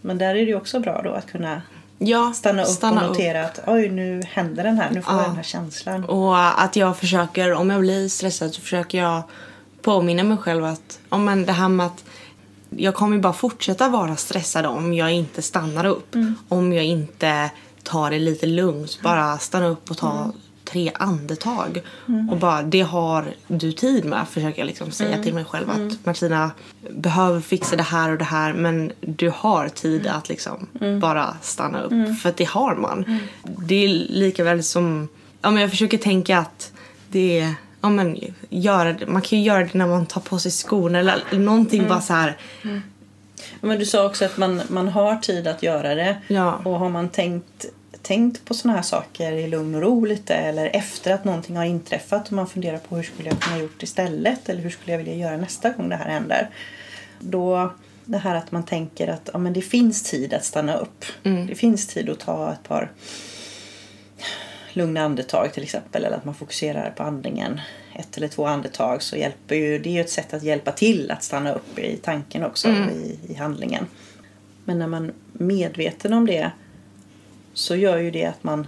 Men 0.00 0.18
där 0.18 0.28
är 0.28 0.34
det 0.34 0.40
ju 0.40 0.54
också 0.54 0.80
bra 0.80 1.02
då 1.02 1.10
att 1.12 1.26
kunna 1.30 1.62
Ja, 1.98 2.32
stanna 2.34 2.64
upp 2.64 2.82
och 2.82 2.94
notera 2.94 3.44
att 3.44 3.60
oj 3.66 3.88
nu 3.88 4.22
händer 4.28 4.64
den 4.64 4.78
här, 4.78 4.90
nu 4.90 5.02
får 5.02 5.14
Ja. 5.14 5.20
jag 5.20 5.28
den 5.28 5.36
här 5.36 5.42
känslan. 5.42 6.04
Och 6.04 6.62
att 6.62 6.76
jag 6.76 6.96
försöker, 6.98 7.52
om 7.52 7.70
jag 7.70 7.80
blir 7.80 8.08
stressad 8.08 8.54
så 8.54 8.60
försöker 8.60 8.98
jag 8.98 9.22
påminna 9.82 10.22
mig 10.22 10.36
själv 10.36 10.64
att 10.64 10.98
om 11.08 11.24
men 11.24 11.46
det 11.46 11.52
här 11.52 11.68
med 11.68 11.86
att 11.86 12.04
jag 12.76 12.94
kommer 12.94 13.18
bara 13.18 13.32
fortsätta 13.32 13.88
vara 13.88 14.16
stressad 14.16 14.66
om 14.66 14.94
jag 14.94 15.12
inte 15.12 15.42
stannar 15.42 15.84
upp. 15.84 16.16
Om 16.48 16.72
jag 16.72 16.84
inte 16.84 17.50
tar 17.82 18.10
det 18.10 18.18
lite 18.18 18.46
lugnt. 18.46 18.98
Bara 19.02 19.38
stanna 19.38 19.66
upp 19.66 19.90
och 19.90 19.96
ta 19.96 20.32
tre 20.64 20.90
andetag. 20.94 21.82
Och 22.30 22.36
bara, 22.36 22.62
det 22.62 22.80
har 22.80 23.34
du 23.46 23.72
tid 23.72 24.04
med, 24.04 24.28
försöker 24.28 24.58
jag 24.58 24.66
liksom 24.66 24.90
säga 24.90 25.22
till 25.22 25.34
mig 25.34 25.44
själv. 25.44 25.70
Att 25.70 26.06
Martina 26.06 26.50
behöver 26.90 27.40
fixa 27.40 27.76
det 27.76 27.82
här 27.82 28.10
och 28.12 28.18
det 28.18 28.24
här 28.24 28.52
men 28.52 28.92
du 29.00 29.32
har 29.36 29.68
tid 29.68 30.06
att 30.06 30.28
liksom 30.28 30.66
bara 31.00 31.36
stanna 31.42 31.82
upp. 31.82 32.20
För 32.22 32.34
det 32.36 32.48
har 32.48 32.74
man. 32.74 33.20
Det 33.42 33.84
är 33.84 33.88
lika 33.88 34.44
väl 34.44 34.62
som, 34.62 35.08
ja 35.42 35.50
men 35.50 35.62
jag 35.62 35.70
försöker 35.70 35.98
tänka 35.98 36.38
att 36.38 36.72
det 37.08 37.40
är 37.40 37.54
Ja, 37.84 37.90
men, 37.90 38.18
göra 38.48 38.92
det. 38.92 39.06
Man 39.06 39.22
kan 39.22 39.38
ju 39.38 39.44
göra 39.44 39.64
det 39.64 39.74
när 39.74 39.86
man 39.86 40.06
tar 40.06 40.20
på 40.20 40.38
sig 40.38 40.50
skorna 40.50 40.98
eller 40.98 41.38
någonting 41.38 41.88
bara 41.88 42.00
så 42.00 42.12
här. 42.12 42.36
Men 43.60 43.78
du 43.78 43.86
sa 43.86 44.06
också 44.06 44.24
att 44.24 44.36
man, 44.36 44.62
man 44.68 44.88
har 44.88 45.16
tid 45.16 45.46
att 45.46 45.62
göra 45.62 45.94
det. 45.94 46.16
Ja. 46.28 46.60
Och 46.64 46.78
har 46.78 46.88
man 46.88 47.08
tänkt 47.08 47.66
tänkt 48.02 48.44
på 48.44 48.54
såna 48.54 48.74
här 48.74 48.82
saker 48.82 49.32
i 49.32 49.48
lugn 49.48 49.74
och 49.74 49.82
ro 49.82 50.04
lite 50.04 50.34
eller 50.34 50.76
efter 50.76 51.14
att 51.14 51.24
någonting 51.24 51.56
har 51.56 51.64
inträffat 51.64 52.26
och 52.26 52.32
man 52.32 52.46
funderar 52.46 52.78
på 52.78 52.96
hur 52.96 53.02
skulle 53.02 53.28
jag 53.28 53.40
kunna 53.40 53.58
gjort 53.58 53.82
istället 53.82 54.48
eller 54.48 54.62
hur 54.62 54.70
skulle 54.70 54.92
jag 54.92 54.98
vilja 54.98 55.14
göra 55.14 55.36
nästa 55.36 55.70
gång 55.70 55.88
det 55.88 55.96
här 55.96 56.10
händer. 56.10 56.50
Då 57.20 57.72
det 58.04 58.18
här 58.18 58.34
att 58.34 58.52
man 58.52 58.62
tänker 58.62 59.08
att 59.08 59.30
ja, 59.32 59.38
men 59.38 59.52
det 59.52 59.62
finns 59.62 60.02
tid 60.02 60.34
att 60.34 60.44
stanna 60.44 60.76
upp. 60.76 61.04
Mm. 61.22 61.46
Det 61.46 61.54
finns 61.54 61.86
tid 61.86 62.10
att 62.10 62.20
ta 62.20 62.52
ett 62.52 62.68
par 62.68 62.92
lugna 64.76 65.00
andetag 65.04 65.52
till 65.52 65.62
exempel 65.62 66.04
eller 66.04 66.16
att 66.16 66.24
man 66.24 66.34
fokuserar 66.34 66.90
på 66.90 67.02
andningen 67.02 67.60
ett 67.94 68.16
eller 68.16 68.28
två 68.28 68.46
andetag 68.46 69.02
så 69.02 69.16
hjälper 69.16 69.54
ju 69.54 69.78
det 69.78 69.88
är 69.88 69.92
ju 69.92 70.00
ett 70.00 70.10
sätt 70.10 70.34
att 70.34 70.42
hjälpa 70.42 70.72
till 70.72 71.10
att 71.10 71.22
stanna 71.22 71.52
upp 71.52 71.78
i 71.78 71.96
tanken 71.96 72.44
också 72.44 72.68
Mm. 72.68 72.90
i, 72.90 73.18
i 73.28 73.34
handlingen. 73.34 73.86
Men 74.64 74.78
när 74.78 74.86
man 74.86 75.04
är 75.04 75.12
medveten 75.32 76.12
om 76.12 76.26
det 76.26 76.50
så 77.54 77.76
gör 77.76 77.98
ju 77.98 78.10
det 78.10 78.24
att 78.24 78.44
man 78.44 78.66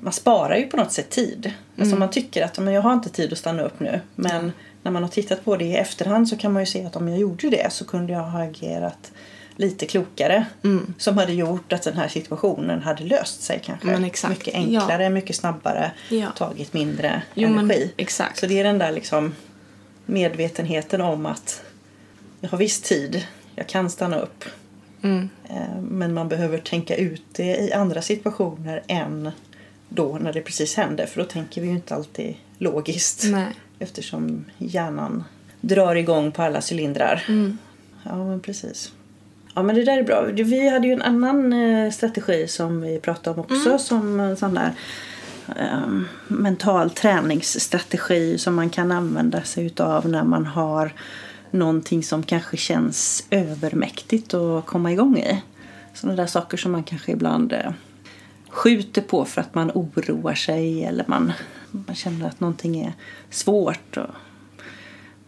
man 0.00 0.12
sparar 0.12 0.56
ju 0.56 0.66
på 0.66 0.76
något 0.76 0.92
sätt 0.92 1.10
tid. 1.10 1.52
Alltså 1.78 1.96
man 1.96 2.10
tycker 2.10 2.44
att 2.44 2.58
men 2.58 2.74
jag 2.74 2.82
har 2.82 2.92
inte 2.92 3.10
tid 3.10 3.32
att 3.32 3.38
stanna 3.38 3.62
upp 3.62 3.80
nu. 3.80 4.00
Men 4.14 4.52
när 4.82 4.90
man 4.90 5.02
har 5.02 5.10
tittat 5.10 5.44
på 5.44 5.56
det 5.56 5.64
i 5.64 5.76
efterhand 5.76 6.28
så 6.28 6.36
kan 6.36 6.52
man 6.52 6.62
ju 6.62 6.66
se 6.66 6.84
att 6.84 6.96
om 6.96 7.08
jag 7.08 7.18
gjorde 7.18 7.50
det 7.50 7.72
så 7.72 7.84
kunde 7.84 8.12
jag 8.12 8.20
ha 8.20 8.42
agerat 8.42 9.12
lite 9.56 9.86
klokare. 9.86 10.46
Som 10.98 11.18
hade 11.18 11.32
gjort 11.32 11.72
att 11.72 11.82
den 11.82 11.96
här 11.96 12.08
situationen 12.08 12.82
hade 12.82 13.04
löst 13.04 13.42
sig 13.42 13.60
kanske. 13.64 13.98
Mycket 14.28 14.54
enklare, 14.54 15.10
mycket 15.10 15.36
snabbare. 15.36 15.92
Ja. 16.08 16.30
Tagit 16.36 16.72
mindre 16.72 17.22
Jo, 17.34 17.48
energi. 17.48 17.92
exakt. 17.96 18.38
Så 18.38 18.46
det 18.46 18.60
är 18.60 18.64
den 18.64 18.78
där 18.78 18.92
liksom 18.92 19.34
medvetenheten 20.06 21.00
om 21.00 21.26
att 21.26 21.62
jag 22.40 22.48
har 22.48 22.58
viss 22.58 22.80
tid. 22.80 23.26
Jag 23.54 23.66
kan 23.66 23.90
stanna 23.90 24.18
upp. 24.18 24.44
Mm. 25.02 25.28
Eh, 25.48 25.80
Men 25.90 26.14
man 26.14 26.28
behöver 26.28 26.58
tänka 26.58 26.96
ut 26.96 27.22
det 27.32 27.56
i 27.56 27.72
andra 27.72 28.02
situationer 28.02 28.82
än 28.86 29.30
då 29.88 30.18
när 30.18 30.32
det 30.32 30.40
precis 30.40 30.76
händer. 30.76 31.06
För 31.06 31.20
då 31.20 31.26
tänker 31.26 31.60
vi 31.60 31.66
ju 31.68 31.72
inte 31.74 31.94
alltid 31.94 32.34
logiskt. 32.58 33.24
Nej. 33.26 33.46
Eftersom 33.78 34.44
hjärnan 34.58 35.24
drar 35.60 35.94
igång 35.94 36.32
på 36.32 36.42
alla 36.42 36.60
cylindrar. 36.70 37.24
Mm. 37.28 37.58
Ja, 38.02 38.24
men 38.24 38.40
precis. 38.40 38.92
Ja, 39.56 39.62
men 39.62 39.74
det 39.74 39.84
där 39.84 39.98
är 39.98 40.02
bra. 40.02 40.22
Vi 40.22 40.68
hade 40.68 40.86
ju 40.86 40.92
en 40.92 41.02
annan 41.02 41.52
eh, 41.52 41.90
strategi 41.90 42.48
som 42.48 42.80
vi 42.80 42.98
pratade 42.98 43.34
om 43.34 43.40
också. 43.40 43.68
Mm. 43.68 43.78
Som 43.78 44.20
en 44.20 44.36
sån 44.36 44.54
där 44.54 44.72
eh, 45.56 45.88
mental 46.28 46.90
träningsstrategi 46.90 48.38
som 48.38 48.54
man 48.54 48.70
kan 48.70 48.92
använda 48.92 49.42
sig 49.42 49.66
utav 49.66 50.08
när 50.08 50.24
man 50.24 50.46
har 50.46 50.92
någonting 51.50 52.02
som 52.02 52.22
kanske 52.22 52.56
känns 52.56 53.26
övermäktigt 53.30 54.34
att 54.34 54.66
komma 54.66 54.92
igång 54.92 55.18
i. 55.18 55.42
Sådana 55.94 56.16
där 56.16 56.26
saker 56.26 56.56
som 56.56 56.72
man 56.72 56.84
kanske 56.84 57.12
ibland 57.12 57.52
eh, 57.52 57.72
skjuter 58.48 59.02
på 59.02 59.24
för 59.24 59.40
att 59.40 59.54
man 59.54 59.70
oroar 59.74 60.34
sig 60.34 60.84
eller 60.84 61.04
man, 61.08 61.32
man 61.70 61.96
känner 61.96 62.26
att 62.28 62.40
någonting 62.40 62.80
är 62.80 62.92
svårt. 63.30 63.96
Och 63.96 64.14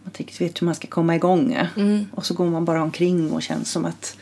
man 0.03 0.13
riktigt 0.17 0.41
vet 0.41 0.61
hur 0.61 0.65
man 0.65 0.75
ska 0.75 0.87
komma 0.87 1.15
igång. 1.15 1.57
Och 2.11 2.25
så 2.25 2.33
går 2.33 2.45
man 2.45 2.65
bara 2.65 2.83
omkring 2.83 3.31
och 3.31 3.41
känns 3.41 3.71
som 3.71 3.85
att 3.85 4.17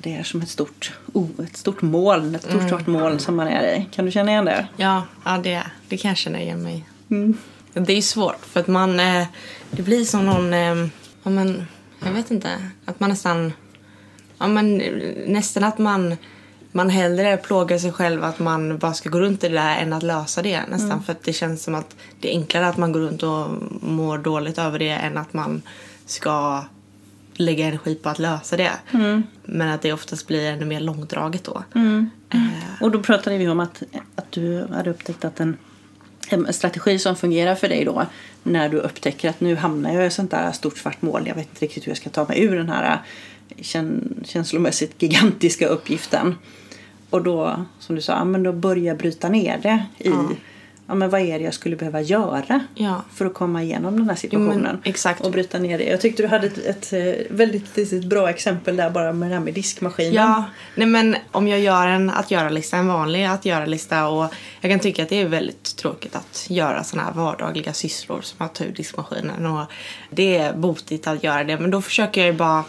det 0.00 0.14
är 0.14 0.22
som 0.22 0.42
ett 0.42 0.48
stort, 0.48 0.92
oh, 1.12 1.28
ett 1.44 1.56
stort 1.56 1.82
moln, 1.82 2.34
ett 2.34 2.42
stort 2.42 2.68
svart 2.68 2.86
moln 2.86 3.18
som 3.18 3.36
man 3.36 3.48
är 3.48 3.76
i. 3.76 3.86
Kan 3.90 4.04
du 4.04 4.10
känna 4.10 4.30
igen 4.30 4.44
det? 4.44 4.68
Ja, 4.76 5.02
ja 5.24 5.38
det, 5.38 5.62
det 5.88 5.96
kan 5.96 6.08
jag 6.08 6.18
känna 6.18 6.40
igen 6.40 6.62
mig. 6.62 6.84
Mm. 7.10 7.38
Det 7.72 7.92
är 7.92 8.02
svårt 8.02 8.44
för 8.44 8.60
att 8.60 8.66
man... 8.66 9.00
Eh, 9.00 9.26
det 9.70 9.82
blir 9.82 10.04
som 10.04 10.26
någon... 10.26 10.52
Eh, 10.52 10.88
ja, 11.22 11.30
men, 11.30 11.66
jag 12.04 12.12
vet 12.12 12.30
inte. 12.30 12.70
Att 12.84 13.00
man 13.00 13.10
nästan... 13.10 13.52
Ja, 14.38 14.46
men, 14.46 14.76
nästan 15.26 15.64
att 15.64 15.78
man, 15.78 16.16
man 16.72 16.90
hellre 16.90 17.36
plågar 17.36 17.78
sig 17.78 17.92
själv 17.92 18.24
att 18.24 18.38
man 18.38 18.78
bara 18.78 18.94
ska 18.94 19.08
gå 19.10 19.20
runt 19.20 19.44
i 19.44 19.48
det 19.48 19.54
där 19.54 19.76
än 19.76 19.92
att 19.92 20.02
lösa 20.02 20.42
det. 20.42 20.60
Nästan 20.68 21.02
för 21.02 21.12
att 21.12 21.22
det 21.22 21.32
känns 21.32 21.62
som 21.62 21.74
att 21.74 21.96
det 22.20 22.28
är 22.28 22.38
enklare 22.38 22.66
att 22.66 22.76
man 22.76 22.92
går 22.92 23.00
runt 23.00 23.22
och 23.22 23.46
mår 23.80 24.18
dåligt 24.18 24.58
över 24.58 24.78
det 24.78 24.88
än 24.88 25.18
att 25.18 25.32
man 25.32 25.62
ska 26.06 26.64
lägga 27.34 27.66
energi 27.66 27.94
på 27.94 28.08
att 28.08 28.18
lösa 28.18 28.56
det. 28.56 28.72
Men 29.44 29.68
att 29.68 29.82
det 29.82 29.92
oftast 29.92 30.26
blir 30.26 30.50
ännu 30.50 30.64
mer 30.64 30.80
långdraget 30.80 31.44
då. 31.44 31.62
Och 32.80 32.90
då 32.90 33.02
pratade 33.02 33.38
vi 33.38 33.48
om 33.48 33.60
att, 33.60 33.82
att 34.14 34.32
du 34.32 34.66
hade 34.72 34.90
upptäckt 34.90 35.24
att 35.24 35.40
en, 35.40 35.56
en 36.28 36.52
strategi 36.52 36.98
som 36.98 37.16
fungerar 37.16 37.54
för 37.54 37.68
dig 37.68 37.84
då 37.84 38.06
när 38.42 38.68
du 38.68 38.78
upptäcker 38.78 39.30
att 39.30 39.40
nu 39.40 39.56
hamnar 39.56 39.92
jag 39.92 40.02
i 40.02 40.06
ett 40.06 40.12
sånt 40.12 40.30
där 40.30 40.52
stort 40.52 40.78
svart 40.78 41.02
mål. 41.02 41.26
Jag 41.26 41.34
vet 41.34 41.48
inte 41.48 41.64
riktigt 41.64 41.86
hur 41.86 41.90
jag 41.90 41.96
ska 41.96 42.10
ta 42.10 42.24
mig 42.24 42.42
ur 42.42 42.56
den 42.56 42.68
här 42.68 43.02
känslomässigt 44.24 45.02
gigantiska 45.02 45.66
uppgiften. 45.66 46.34
Och 47.10 47.22
då, 47.22 47.64
som 47.78 47.94
du 47.96 48.02
sa, 48.02 48.24
men 48.24 48.42
då 48.42 48.52
börja 48.52 48.94
bryta 48.94 49.28
ner 49.28 49.58
det 49.62 49.82
i 49.98 50.08
Ja. 50.08 50.28
ja, 50.86 50.94
men 50.94 51.10
vad 51.10 51.20
är 51.20 51.38
det 51.38 51.44
jag 51.44 51.54
skulle 51.54 51.76
behöva 51.76 52.00
göra 52.00 52.60
Ja. 52.74 53.02
för 53.14 53.26
att 53.26 53.34
komma 53.34 53.62
igenom 53.62 53.96
den 53.96 54.08
här 54.08 54.16
situationen. 54.16 54.78
exakt. 54.84 55.20
Och 55.20 55.30
bryta 55.32 55.58
ner 55.58 55.78
det. 55.78 55.84
Jag 55.84 56.00
tyckte 56.00 56.22
du 56.22 56.26
hade 56.28 56.46
ett, 56.46 56.58
ett 56.58 56.92
eh, 56.92 57.26
väldigt 57.36 57.76
litet 57.76 58.04
bra 58.04 58.30
exempel 58.30 58.76
där 58.76 58.90
bara 58.90 59.12
med 59.12 59.30
det 59.30 59.34
här 59.34 59.42
med 59.42 59.54
diskmaskinen. 59.54 60.14
Ja, 60.14 60.44
nej 60.74 60.86
men 60.86 61.16
om 61.32 61.48
jag 61.48 61.60
gör 61.60 61.86
en 61.86 62.10
att 62.10 62.30
göra-lista, 62.30 62.76
en 62.76 62.88
vanlig 62.88 63.24
att 63.24 63.44
göra-lista 63.44 64.08
och 64.08 64.34
jag 64.60 64.70
kan 64.70 64.80
tycka 64.80 65.02
att 65.02 65.08
det 65.08 65.20
är 65.20 65.28
väldigt 65.28 65.76
tråkigt 65.76 66.16
att 66.16 66.46
göra 66.50 66.84
såna 66.84 67.02
här 67.02 67.12
vardagliga 67.12 67.72
sysslor 67.72 68.20
som 68.20 68.46
att 68.46 68.54
ta 68.54 68.64
ur 68.64 68.72
diskmaskinen 68.72 69.46
och 69.46 69.64
det 70.10 70.36
är 70.38 70.52
botigt 70.52 71.06
att 71.06 71.22
göra 71.24 71.44
det 71.44 71.58
men 71.60 71.70
då 71.70 71.82
försöker 71.82 72.20
jag 72.20 72.30
ju 72.32 72.36
bara 72.38 72.64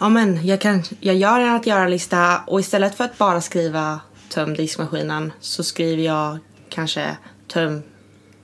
Ja 0.00 0.08
men 0.08 0.46
jag, 0.46 0.60
kan, 0.60 0.82
jag 1.00 1.16
gör 1.16 1.40
en 1.40 1.54
att 1.54 1.66
göra-lista 1.66 2.40
och 2.46 2.60
istället 2.60 2.94
för 2.94 3.04
att 3.04 3.18
bara 3.18 3.40
skriva 3.40 4.00
töm 4.28 4.54
diskmaskinen 4.54 5.32
så 5.40 5.64
skriver 5.64 6.02
jag 6.02 6.38
kanske 6.68 7.16
töm 7.48 7.82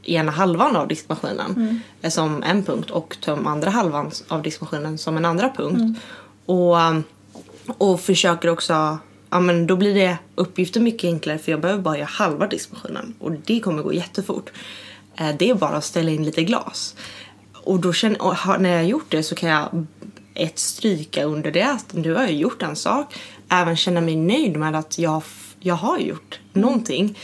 ena 0.03 0.33
halvan 0.33 0.77
av 0.77 0.89
diskmaskinen 0.89 1.81
eh, 2.03 2.11
som 2.11 2.43
en 2.43 2.65
punkt 2.65 2.91
och 2.91 3.17
töm 3.21 3.47
andra 3.47 3.71
halvan 3.71 4.11
av 4.29 4.43
diskmaskinen 4.43 4.99
som 4.99 5.17
en 5.17 5.25
andra 5.25 5.51
punkt. 5.57 6.01
Och, 6.47 6.77
um, 6.77 7.05
och 7.67 8.01
försöker 8.01 8.49
också, 8.49 8.99
ja 9.31 9.41
men 9.41 9.67
då 9.67 9.77
blir 9.77 9.95
det 9.95 10.19
uppgiften 10.35 10.85
mycket 10.85 11.05
enklare 11.09 11.39
för 11.39 11.51
jag 11.53 11.61
behöver 11.61 11.83
bara 11.83 11.99
göra 11.99 12.09
halva 12.13 12.47
diskmaskinen 12.47 13.15
och 13.19 13.33
det 13.33 13.61
kommer 13.61 13.83
gå 13.83 13.93
jättefort. 13.93 14.53
Eh, 15.17 15.37
Det 15.39 15.51
är 15.51 15.55
bara 15.55 15.77
att 15.77 15.85
ställa 15.85 16.11
in 16.11 16.25
lite 16.25 16.43
glas. 16.45 16.97
Och 17.53 17.81
då 17.81 17.93
känner, 17.93 18.23
och 18.23 18.61
när 18.61 18.71
jag 18.71 18.85
gjort 18.85 19.07
det 19.09 19.23
så 19.23 19.35
kan 19.35 19.49
jag 19.49 19.87
ett 20.35 20.59
stryka 20.59 21.25
under 21.25 21.51
det 21.51 21.63
att 21.63 21.93
nu 21.93 22.15
har 22.15 22.23
jag 22.23 22.33
gjort 22.33 22.63
en 22.63 22.77
sak. 22.77 23.15
Även 23.49 23.77
känna 23.77 24.01
mig 24.01 24.17
nöjd 24.17 24.57
med 24.57 24.77
att 24.77 24.99
jag, 24.99 25.23
jag 25.61 25.75
har 25.75 25.99
gjort 25.99 26.41
någonting. 26.53 27.19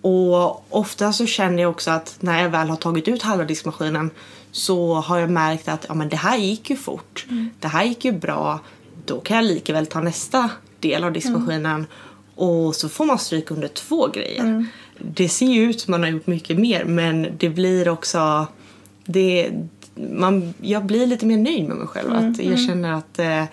Och 0.00 0.74
ofta 0.76 1.12
så 1.12 1.26
känner 1.26 1.62
jag 1.62 1.70
också 1.70 1.90
att 1.90 2.16
när 2.20 2.42
jag 2.42 2.48
väl 2.48 2.68
har 2.68 2.76
tagit 2.76 3.08
ut 3.08 3.22
halva 3.22 3.44
diskmaskinen 3.44 4.10
så 4.52 4.94
har 4.94 5.18
jag 5.18 5.30
märkt 5.30 5.68
att 5.68 5.86
ja, 5.88 5.94
men 5.94 6.08
det 6.08 6.16
här 6.16 6.38
gick 6.38 6.70
ju 6.70 6.76
fort. 6.76 7.26
Det 7.60 7.68
här 7.68 7.84
gick 7.84 8.04
ju 8.04 8.12
bra. 8.12 8.60
Då 9.04 9.20
kan 9.20 9.36
jag 9.36 9.44
lika 9.44 9.72
väl 9.72 9.86
ta 9.86 10.00
nästa 10.00 10.50
del 10.80 11.04
av 11.04 11.12
diskmaskinen 11.12 11.86
och 12.34 12.76
så 12.76 12.88
får 12.88 13.04
man 13.04 13.18
stryk 13.18 13.50
under 13.50 13.68
två 13.68 14.08
grejer. 14.08 14.66
Det 14.98 15.28
ser 15.28 15.46
ju 15.46 15.62
ut 15.62 15.80
som 15.80 15.90
man 15.90 16.02
har 16.02 16.10
gjort 16.10 16.26
mycket 16.26 16.58
mer 16.58 16.84
men 16.84 17.28
det 17.38 17.48
blir 17.48 17.88
också... 17.88 18.46
Det, 19.04 19.50
man, 19.94 20.54
jag 20.60 20.84
blir 20.84 21.06
lite 21.06 21.26
mer 21.26 21.36
nöjd 21.36 21.68
med 21.68 21.76
mig 21.76 21.86
själv. 21.86 22.12
Att 22.12 22.44
jag 22.44 22.60
känner 22.60 22.92
att 22.92 23.18
eh, 23.18 23.44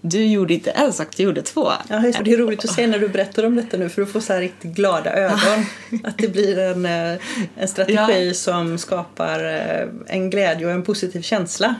du 0.00 0.24
gjorde 0.26 0.54
inte 0.54 0.70
en 0.70 0.92
sak, 0.92 1.16
du 1.16 1.22
gjorde 1.22 1.42
två. 1.42 1.68
Ja, 1.88 2.04
just 2.06 2.24
det. 2.24 2.32
är 2.32 2.36
roligt 2.36 2.64
att 2.64 2.70
se 2.70 2.86
när 2.86 2.98
du 2.98 3.08
berättar 3.08 3.44
om 3.46 3.56
detta 3.56 3.76
nu 3.76 3.88
för 3.88 4.02
du 4.02 4.06
får 4.06 4.20
så 4.20 4.32
här 4.32 4.40
riktigt 4.40 4.72
glada 4.74 5.12
ögon. 5.12 5.66
Att 6.04 6.18
det 6.18 6.28
blir 6.28 6.58
en, 6.58 6.86
eh, 6.86 7.18
en 7.56 7.68
strategi 7.68 8.34
som 8.34 8.78
skapar 8.78 9.44
eh, 9.44 9.88
en 10.06 10.30
glädje 10.30 10.66
och 10.66 10.72
en 10.72 10.82
positiv 10.82 11.22
känsla. 11.22 11.74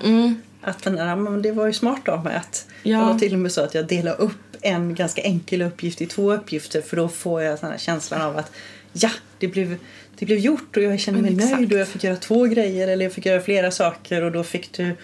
Att 0.60 0.82
den 0.82 0.96
där, 0.96 1.06
ja, 1.06 1.16
men 1.16 1.42
det 1.42 1.52
var 1.52 1.66
ju 1.66 1.72
smart 1.72 2.08
av 2.08 2.24
mig 2.24 2.36
att 2.36 2.66
Ja. 2.82 2.98
det 2.98 3.04
var 3.04 3.18
till 3.18 3.32
och 3.32 3.38
med 3.38 3.52
så 3.52 3.60
att 3.60 3.74
jag 3.74 3.86
delade 3.86 4.16
upp 4.16 4.32
en 4.60 4.94
ganska 4.94 5.22
enkel 5.22 5.62
uppgift 5.62 6.00
i 6.00 6.06
två 6.06 6.32
uppgifter 6.32 6.80
för 6.80 6.96
då 6.96 7.08
får 7.08 7.42
jag 7.42 7.60
den 7.60 7.70
här 7.70 7.78
känslan 7.78 8.22
av 8.22 8.36
att 8.36 8.52
ja, 8.92 9.10
det 9.38 9.48
blev, 9.48 9.76
det 10.18 10.26
blev 10.26 10.38
gjort 10.38 10.76
och 10.76 10.82
jag 10.82 11.00
känner 11.00 11.22
mig 11.22 11.34
nöjd 11.34 11.72
och 11.72 11.78
jag 11.78 11.88
fick 11.88 12.04
göra 12.04 12.16
två 12.16 12.44
grejer 12.44 12.88
eller 12.88 13.04
jag 13.04 13.12
fick 13.12 13.26
göra 13.26 13.40
flera 13.40 13.70
saker 13.70 14.24
och 14.24 14.32
då 14.32 14.44
fick 14.44 14.72
du 14.72 14.96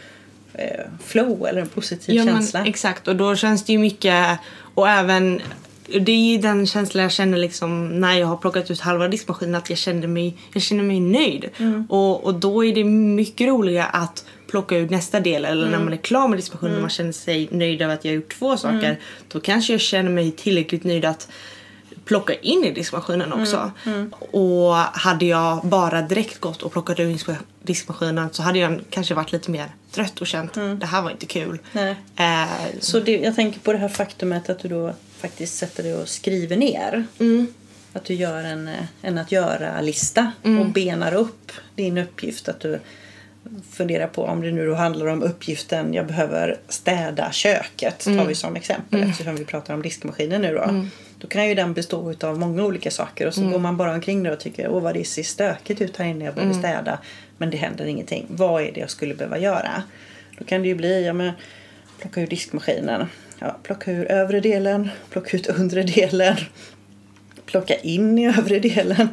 eh, 0.55 0.81
flow 1.05 1.47
eller 1.47 1.61
en 1.61 1.69
positiv 1.69 2.15
Ja, 2.15 2.25
känsla. 2.25 2.61
Men, 2.61 2.69
exakt, 2.69 3.09
och 3.09 3.17
då 3.17 3.37
känns 3.37 3.65
det 3.65 3.73
ju 3.73 3.79
mycket... 3.79 4.39
Och 4.75 4.89
även... 4.89 5.41
Det 6.01 6.13
är 6.13 6.33
ju 6.33 6.39
den 6.39 6.67
känslan 6.67 7.03
jag 7.03 7.13
känner 7.13 7.39
liksom 7.39 8.01
när 8.01 8.19
jag 8.19 8.27
har 8.27 8.37
plockat 8.37 8.71
ut 8.71 8.81
halva 8.81 9.09
diskmaskinen 9.09 9.55
att 9.55 9.71
jag 9.71 9.79
känner 9.79 10.07
mig, 10.07 10.37
jag 10.53 10.63
känner 10.63 10.83
mig 10.83 11.01
nöjd. 11.01 11.51
Och, 11.89 12.25
och 12.25 12.35
då 12.35 12.65
är 12.65 12.75
det 12.75 12.85
mycket 12.85 13.49
roligare 13.49 13.87
att 13.87 14.25
plocka 14.51 14.77
ut 14.77 14.91
nästa 14.91 15.21
del 15.21 15.45
eller 15.45 15.71
när 15.71 15.79
man 15.79 15.93
är 15.93 15.97
klar 15.97 16.29
med 16.29 16.39
diskmaskinen 16.39 16.75
och 16.75 16.81
man 16.81 16.91
känner 16.91 17.13
sig 17.13 17.49
nöjd 17.51 17.83
över 17.83 17.95
att 17.95 18.05
jag 18.05 18.13
har 18.13 18.17
gjort 18.17 18.39
två 18.39 18.57
saker. 18.57 18.99
Då 19.29 19.41
kanske 19.41 19.73
jag 19.73 19.81
känner 19.81 20.11
mig 20.11 20.31
tillräckligt 20.31 20.85
nöjd 20.85 21.05
att 21.05 21.29
plocka 22.05 22.35
in 22.35 22.65
i 22.65 22.71
diskmaskinen 22.71 23.33
också. 23.33 23.71
Och 24.31 24.75
hade 24.77 25.25
jag 25.27 25.61
bara 25.65 26.03
direkt 26.03 26.39
gått 26.41 26.63
och 26.63 26.73
plockat 26.73 27.01
ur 27.01 27.07
diskma- 27.07 27.37
diskmaskinen 27.63 28.29
så 28.33 28.43
hade 28.43 28.59
jag 28.59 28.81
kanske 28.91 29.15
varit 29.15 29.33
lite 29.33 29.51
mer 29.51 29.67
trött 29.91 30.21
och 30.21 30.27
känt 30.27 30.55
det 30.55 30.87
här 30.87 31.03
var 31.03 31.11
inte 31.11 31.27
kul. 31.27 31.59
Eh, 32.17 32.47
Så 32.81 33.01
det, 33.01 33.19
jag 33.19 33.35
tänker 33.37 33.61
på 33.61 33.73
det 33.73 33.79
här 33.79 33.89
faktumet 33.89 34.51
att 34.51 34.59
du 34.59 34.69
då 34.69 34.95
faktiskt 35.19 35.59
sätter 35.59 35.83
dig 35.83 35.95
och 35.95 36.09
skriver 36.09 36.57
ner. 36.57 37.05
Mm. 37.21 37.47
Att 37.93 38.05
du 38.05 38.15
gör 38.15 38.45
en, 38.45 38.69
eh, 38.69 38.75
en 39.03 39.19
att 39.19 39.33
göra-lista 39.33 40.33
Mm. 40.43 40.61
och 40.61 40.67
benar 40.73 41.15
upp 41.15 41.53
din 41.75 41.99
uppgift. 41.99 42.49
Att 42.49 42.61
du 42.61 42.81
funderar 43.73 44.07
på 44.07 44.25
om 44.25 44.41
det 44.41 44.51
nu 44.53 44.67
då 44.67 44.75
handlar 44.75 45.07
om 45.07 45.23
uppgiften 45.23 45.95
jag 45.95 46.07
behöver 46.07 46.59
städa 46.69 47.33
köket. 47.33 48.05
tar 48.05 48.11
Mm. 48.13 48.27
vi 48.27 48.35
som 48.35 48.57
exempel 48.57 49.03
eftersom 49.03 49.37
vi 49.37 49.45
pratar 49.45 49.75
om 49.75 49.83
diskmaskinen 49.83 50.43
nu 50.43 50.55
då. 50.55 50.87
Då 51.25 51.29
kan 51.29 51.49
ju 51.49 51.55
den 51.55 51.73
bestå 51.75 52.15
av 52.21 52.39
många 52.39 52.65
olika 52.65 52.91
saker 52.91 53.27
och 53.27 53.35
så 53.35 53.41
Mm. 53.41 53.53
går 53.53 53.59
man 53.59 53.77
bara 53.77 53.95
omkring 53.95 54.23
där 54.23 54.33
och 54.33 54.41
tycker 54.41 54.69
åh 54.69 54.83
vad 54.83 54.95
det 54.95 55.05
ser 55.05 55.23
stökigt 55.23 55.81
ut 55.81 55.97
här 55.97 56.05
inne 56.07 56.25
jag 56.25 56.33
Mm. 56.39 56.49
behöver 56.51 56.69
städa. 56.69 56.99
Men 57.39 57.51
det 57.51 57.57
händer 57.57 57.85
ingenting. 57.85 58.27
Vad 58.29 58.63
är 58.63 58.73
det 58.73 58.81
jag 58.81 58.91
skulle 58.91 59.15
behöva 59.15 59.39
göra? 59.39 59.83
Då 60.39 60.45
kan 60.45 60.63
det 60.63 60.69
ju 60.69 60.75
bli, 60.75 61.07
ja 61.07 61.13
men 61.13 61.33
plocka 62.01 62.21
ur 62.21 62.27
diskmaskinen. 62.27 63.07
Ja, 63.39 63.57
plocka 63.63 63.93
ur 63.93 64.05
övre 64.13 64.41
delen, 64.41 64.91
plocka 65.11 65.37
ut 65.37 65.47
undre 65.47 65.83
delen. 65.83 66.37
Plocka 67.47 67.75
in 67.75 68.19
i 68.19 68.27
övre 68.39 68.59
delen, 68.59 69.09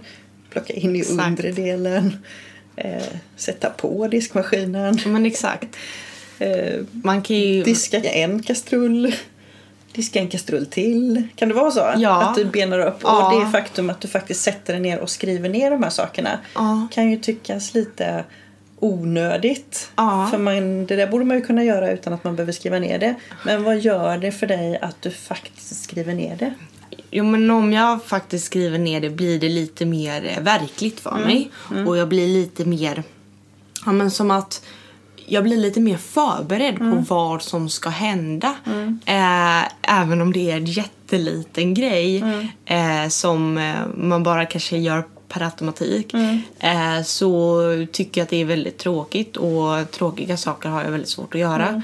plocka 0.50 0.74
in 0.74 0.96
i 0.96 1.00
Exakt. 1.00 1.27
undre 1.27 1.51
delen. 1.51 2.18
Eh, 2.75 3.01
sätta 3.36 3.70
på 3.70 4.08
diskmaskinen. 4.08 4.98
Men 5.06 5.25
exakt. 5.25 5.68
Eh, 6.39 6.80
Man 6.91 7.22
kan 7.22 7.36
ju... 7.36 7.63
diska 7.63 8.00
en 8.03 8.44
kastrull. 8.44 9.13
Diska 9.93 10.19
en 10.19 10.27
kastrull 10.27 10.65
till. 10.65 11.27
Kan 11.36 11.48
det 11.50 11.53
vara 11.55 11.71
så? 11.71 11.93
Ja. 11.98 12.24
Att 12.24 12.36
du 12.36 12.45
benar 12.45 12.79
upp. 12.79 13.00
Ja. 13.03 13.33
Och 13.36 13.39
det 13.41 13.51
faktum 13.51 13.89
att 13.89 14.01
du 14.01 14.07
faktiskt 14.07 14.41
sätter 14.41 14.74
dig 14.74 14.81
ner 14.81 15.00
och 15.00 15.10
skriver 15.10 15.50
ner 15.50 15.71
de 15.71 15.83
här 15.83 15.89
sakerna 15.89 16.39
Ja. 16.55 16.88
kan 16.91 17.12
ju 17.12 17.17
tyckas 17.17 17.74
lite 17.74 18.24
onödigt. 18.79 19.91
Ja. 19.95 20.27
För 20.31 20.38
man, 20.38 20.86
det 20.86 20.95
där 20.95 21.07
borde 21.07 21.25
man 21.25 21.38
ju 21.38 21.43
kunna 21.43 21.63
göra 21.63 21.91
utan 21.91 22.13
att 22.13 22.24
man 22.24 22.36
behöver 22.36 22.53
skriva 22.53 22.79
ner 22.79 23.00
det. 23.00 23.15
Men 23.45 23.63
vad 23.63 23.79
gör 23.79 24.17
det 24.17 24.31
för 24.31 24.48
dig 24.48 24.77
att 24.81 25.01
du 25.01 25.12
faktiskt 25.12 25.83
skriver 25.83 26.13
ner 26.13 26.36
det? 26.36 26.53
Jo, 27.12 27.24
men 27.25 27.50
om 27.51 27.74
jag 27.74 28.03
faktiskt 28.05 28.45
skriver 28.45 28.77
ner 28.79 29.01
det 29.01 29.10
blir 29.10 29.39
det 29.39 29.50
lite 29.50 29.86
mer 29.86 30.31
eh, 30.38 30.43
verkligt 30.43 31.00
för 31.00 31.12
mig. 31.17 31.51
Och 31.88 31.98
jag 31.98 32.07
blir 32.07 32.27
lite 32.27 32.65
mer... 32.65 33.03
Ja, 33.86 33.91
men 33.91 34.12
som 34.12 34.31
att 34.31 34.63
jag 35.31 35.43
blir 35.43 35.57
lite 35.57 35.79
mer 35.79 35.97
förberedd 35.97 36.77
på 36.77 37.03
vad 37.15 37.41
som 37.41 37.69
ska 37.69 37.89
hända. 37.89 38.55
Eh, 39.05 39.63
även 39.81 40.21
om 40.21 40.33
det 40.33 40.51
är 40.51 40.57
en 40.57 40.65
jätteliten 40.65 41.73
grej 41.73 42.23
eh, 42.65 43.07
som 43.09 43.57
eh, 43.57 43.75
man 43.95 44.23
bara 44.23 44.45
kanske 44.45 44.77
gör 44.77 45.03
per 45.27 45.41
automatik. 45.41 46.13
Eh, 46.59 47.03
så 47.03 47.61
tycker 47.91 48.21
jag 48.21 48.25
att 48.25 48.29
det 48.29 48.41
är 48.41 48.45
väldigt 48.45 48.77
tråkigt 48.77 49.38
och 49.38 49.91
tråkiga 49.91 50.38
saker 50.38 50.69
har 50.69 50.83
jag 50.83 50.91
väldigt 50.91 51.09
svårt 51.09 51.35
att 51.35 51.41
göra. 51.41 51.83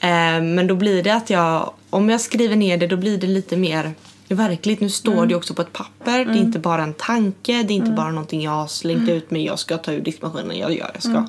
Eh, 0.00 0.42
men 0.42 0.66
då 0.66 0.74
blir 0.74 1.02
det 1.02 1.14
att 1.14 1.30
jag, 1.30 1.72
om 1.90 2.10
jag 2.10 2.20
skriver 2.20 2.56
ner 2.56 2.76
det 2.76 2.86
då 2.86 2.96
blir 2.96 3.18
det 3.18 3.26
lite 3.26 3.56
mer 3.56 3.92
verkligt. 4.34 4.80
Nu 4.80 4.90
står 4.90 5.26
det 5.26 5.34
också 5.34 5.54
på 5.54 5.62
ett 5.62 5.72
papper. 5.72 6.24
Det 6.24 6.30
är 6.30 6.36
inte 6.36 6.58
bara 6.58 6.82
en 6.82 6.94
tanke. 6.94 7.62
Det 7.62 7.72
är 7.72 7.76
inte 7.76 7.90
bara 7.90 8.10
någonting 8.10 8.42
jag 8.42 8.50
har 8.50 8.66
slängt 8.66 9.08
ut 9.08 9.30
mig. 9.30 9.44
Jag 9.44 9.58
ska 9.58 9.78
ta 9.78 9.92
ur 9.92 10.00
diskmaskinen. 10.00 10.58
Jag 10.58 10.72
gör, 10.72 10.90
jag 10.94 11.02
ska. 11.02 11.26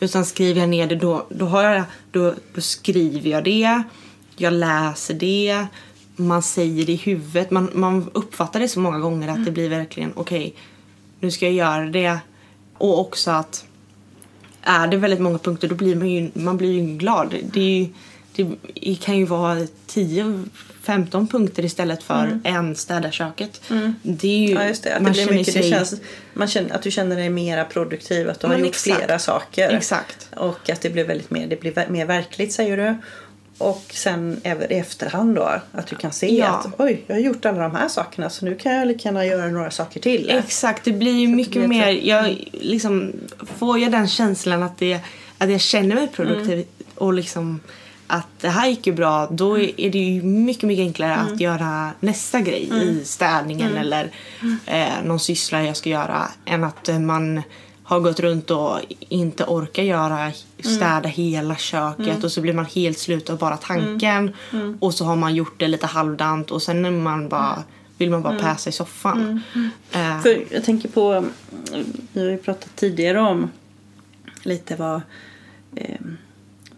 Utan 0.00 0.24
skriver 0.24 0.60
jag 0.60 0.68
ner 0.68 0.86
det 0.86 0.96
då, 0.96 1.26
då, 1.28 1.46
har 1.46 1.62
jag, 1.62 1.84
då, 2.10 2.34
då 2.54 2.60
skriver 2.60 3.30
jag 3.30 3.44
det. 3.44 3.82
Jag 4.36 4.52
läser 4.52 5.14
det. 5.14 5.66
Man 6.16 6.42
säger 6.42 6.86
det 6.86 6.92
i 6.92 6.96
huvudet. 6.96 7.50
Man, 7.50 7.70
man 7.74 8.10
uppfattar 8.12 8.60
det 8.60 8.68
så 8.68 8.80
många 8.80 8.98
gånger 8.98 9.28
att 9.28 9.44
det 9.44 9.50
blir 9.50 9.68
verkligen 9.68 10.12
okej. 10.14 10.54
nu 11.20 11.30
ska 11.30 11.46
jag 11.46 11.54
göra 11.54 11.86
det. 11.86 12.18
Och 12.78 13.00
också 13.00 13.30
att 13.30 13.64
är 14.62 14.86
det 14.88 14.96
väldigt 14.96 15.20
många 15.20 15.38
punkter 15.38 15.68
då 15.68 15.74
blir 15.74 15.96
man 15.96 16.10
ju, 16.10 16.30
man 16.34 16.56
blir 16.56 16.72
ju 16.72 16.96
glad. 16.96 17.34
Det, 17.52 17.60
är 17.60 17.78
ju, 17.78 17.88
det 18.36 18.94
kan 19.00 19.16
ju 19.18 19.24
vara 19.24 19.58
10-15 19.88 21.28
punkter 21.28 21.64
istället 21.64 22.02
för 22.02 22.40
en 22.44 22.76
städa 22.76 23.10
köket. 23.10 23.60
Det 24.02 24.28
är 24.28 24.48
ju, 24.48 24.54
Ja, 24.54 24.64
just 24.66 24.82
det. 24.84 24.92
Att 24.92 24.98
det 24.98 25.02
man 25.04 25.12
blir 25.12 25.24
känner 25.24 25.38
mycket, 25.38 25.54
det 25.54 25.62
känns, 25.62 25.94
man 26.32 26.48
känner, 26.48 26.74
att 26.74 26.82
du 26.82 26.90
känner 26.90 27.16
dig 27.16 27.30
mera 27.30 27.64
produktiv. 27.64 28.30
Att 28.30 28.40
du 28.40 28.46
har 28.46 28.54
Men 28.54 28.60
gjort 28.64 28.68
exakt. 28.74 28.96
flera 28.98 29.18
saker. 29.18 29.70
Exakt. 29.76 30.28
Och 30.36 30.70
att 30.70 30.80
det 30.80 30.90
blir 30.90 31.04
väldigt 31.04 31.30
mer, 31.30 31.46
det 31.46 31.60
blir 31.60 31.86
mer 31.88 32.06
verkligt 32.06 32.52
säger 32.52 32.76
du. 32.76 32.96
Och 33.58 33.84
sen 33.90 34.40
även 34.44 34.72
i 34.72 34.74
efterhand 34.74 35.36
då 35.36 35.60
att 35.72 35.86
du 35.86 35.96
kan 35.96 36.12
se 36.12 36.36
Ja. 36.36 36.46
att 36.46 36.66
oj, 36.80 37.04
jag 37.06 37.14
har 37.14 37.20
gjort 37.20 37.44
alla 37.44 37.62
de 37.62 37.74
här 37.74 37.88
sakerna 37.88 38.30
så 38.30 38.44
nu 38.44 38.54
kan 38.54 38.72
jag 38.74 38.88
lika 38.88 39.08
gärna 39.08 39.26
göra 39.26 39.46
några 39.50 39.70
saker 39.70 40.00
till. 40.00 40.30
Exakt, 40.30 40.84
det 40.84 40.92
blir 40.92 41.12
ju 41.12 41.28
mycket 41.28 41.52
blir 41.52 41.66
mer... 41.68 41.88
Jag, 41.88 42.36
liksom, 42.52 43.12
får 43.56 43.78
jag 43.78 43.92
den 43.92 44.08
känslan 44.08 44.62
att, 44.62 44.78
det, 44.78 45.00
att 45.38 45.50
jag 45.50 45.60
känner 45.60 45.94
mig 45.94 46.08
produktiv 46.08 46.52
Mm. 46.54 46.66
och 46.94 47.12
liksom 47.12 47.60
att 48.06 48.26
det 48.40 48.48
här 48.48 48.68
gick 48.68 48.86
ju 48.86 48.92
bra 48.92 49.26
då 49.30 49.54
Mm. 49.56 49.70
är 49.76 49.90
det 49.90 49.98
ju 49.98 50.22
mycket, 50.22 50.62
mycket 50.62 50.82
enklare 50.82 51.14
att 51.16 51.40
göra 51.40 51.90
nästa 52.00 52.40
grej 52.40 52.68
Mm. 52.70 52.88
i 52.88 53.04
städningen 53.04 53.76
eller 53.76 54.10
eh, 54.66 55.02
någon 55.04 55.20
syssla 55.20 55.62
jag 55.62 55.76
ska 55.76 55.90
göra 55.90 56.28
än 56.44 56.64
att 56.64 56.88
man 57.00 57.42
har 57.82 58.00
gått 58.00 58.20
runt 58.20 58.50
och 58.50 58.78
inte 59.08 59.44
orkar 59.44 59.82
göra 59.82 60.18
Mm. 60.20 60.32
städa 60.76 61.08
hela 61.08 61.56
köket 61.56 62.24
och 62.24 62.32
så 62.32 62.40
blir 62.40 62.52
man 62.52 62.64
helt 62.64 62.98
slut 62.98 63.30
av 63.30 63.38
bara 63.38 63.56
tanken 63.56 64.32
Mm. 64.52 64.78
och 64.80 64.94
så 64.94 65.04
har 65.04 65.16
man 65.16 65.34
gjort 65.34 65.60
det 65.60 65.68
lite 65.68 65.86
halvdant 65.86 66.50
och 66.50 66.62
sen 66.62 66.84
är 66.84 66.90
man 66.90 67.28
bara, 67.28 67.62
vill 67.98 68.10
man 68.10 68.22
bara 68.22 68.32
Mm. 68.34 68.44
päsa 68.44 68.70
i 68.70 68.72
soffan. 68.72 69.40
Eh, 69.92 70.20
För 70.20 70.44
jag 70.50 70.64
tänker 70.64 70.88
på, 70.88 71.12
mm, 71.12 71.30
vi 72.12 72.24
har 72.24 72.30
ju 72.30 72.36
pratat 72.38 72.76
tidigare 72.76 73.20
om 73.20 73.50
lite 74.42 74.76
vad, 74.76 75.00
eh, 75.76 75.96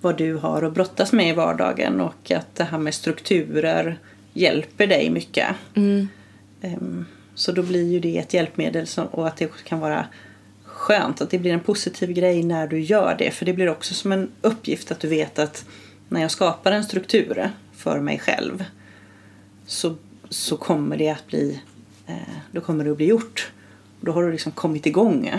vad 0.07 0.19
du 0.19 0.35
har 0.35 0.62
att 0.62 0.75
brottas 0.75 1.12
med 1.12 1.29
i 1.29 1.33
vardagen 1.33 2.01
och 2.01 2.31
att 2.31 2.55
det 2.55 2.64
här 2.64 2.79
med 2.79 2.95
strukturer 2.95 3.99
hjälper 4.33 4.87
dig 4.87 5.11
mycket. 5.11 5.47
mm. 5.75 6.09
Ehm, 6.61 7.05
Så 7.35 7.53
då 7.53 7.62
blir 7.62 7.92
ju 7.92 8.01
det 8.01 8.19
ett 8.19 8.35
hjälpmedel 8.35 8.87
och 9.11 9.27
att 9.27 9.37
det 9.37 9.51
kan 9.64 9.81
vara 9.81 10.07
skönt 10.64 11.21
att 11.21 11.31
det 11.31 11.38
blir 11.38 11.53
en 11.53 11.61
positiv 11.61 12.12
grej 12.12 12.42
när 12.42 12.66
du 12.66 12.81
gör 12.81 13.16
det. 13.19 13.31
För 13.31 13.47
det 13.47 13.53
blir 13.53 13.69
också 13.69 13.95
som 13.95 14.12
en 14.12 14.31
uppgift 14.42 14.90
att 14.90 15.01
du 15.01 15.09
vet 15.09 15.38
att 15.38 15.64
när 16.09 16.21
jag 16.21 16.31
skapar 16.31 16.73
en 16.73 16.85
struktur 16.85 17.51
för 17.77 18.01
mig 18.01 18.19
själv 18.19 18.64
så, 19.66 19.95
så 20.29 20.57
kommer 20.57 20.97
det 20.97 21.09
att 21.11 21.27
bli 21.27 21.61
eh, 22.07 22.14
då 22.53 22.61
kommer 22.61 22.85
det 22.85 22.90
att 22.90 22.97
bli 22.97 23.07
gjort. 23.07 23.53
Då 24.01 24.12
har 24.12 24.23
du 24.23 24.33
liksom 24.33 24.53
kommit 24.53 24.87
igång. 24.87 25.31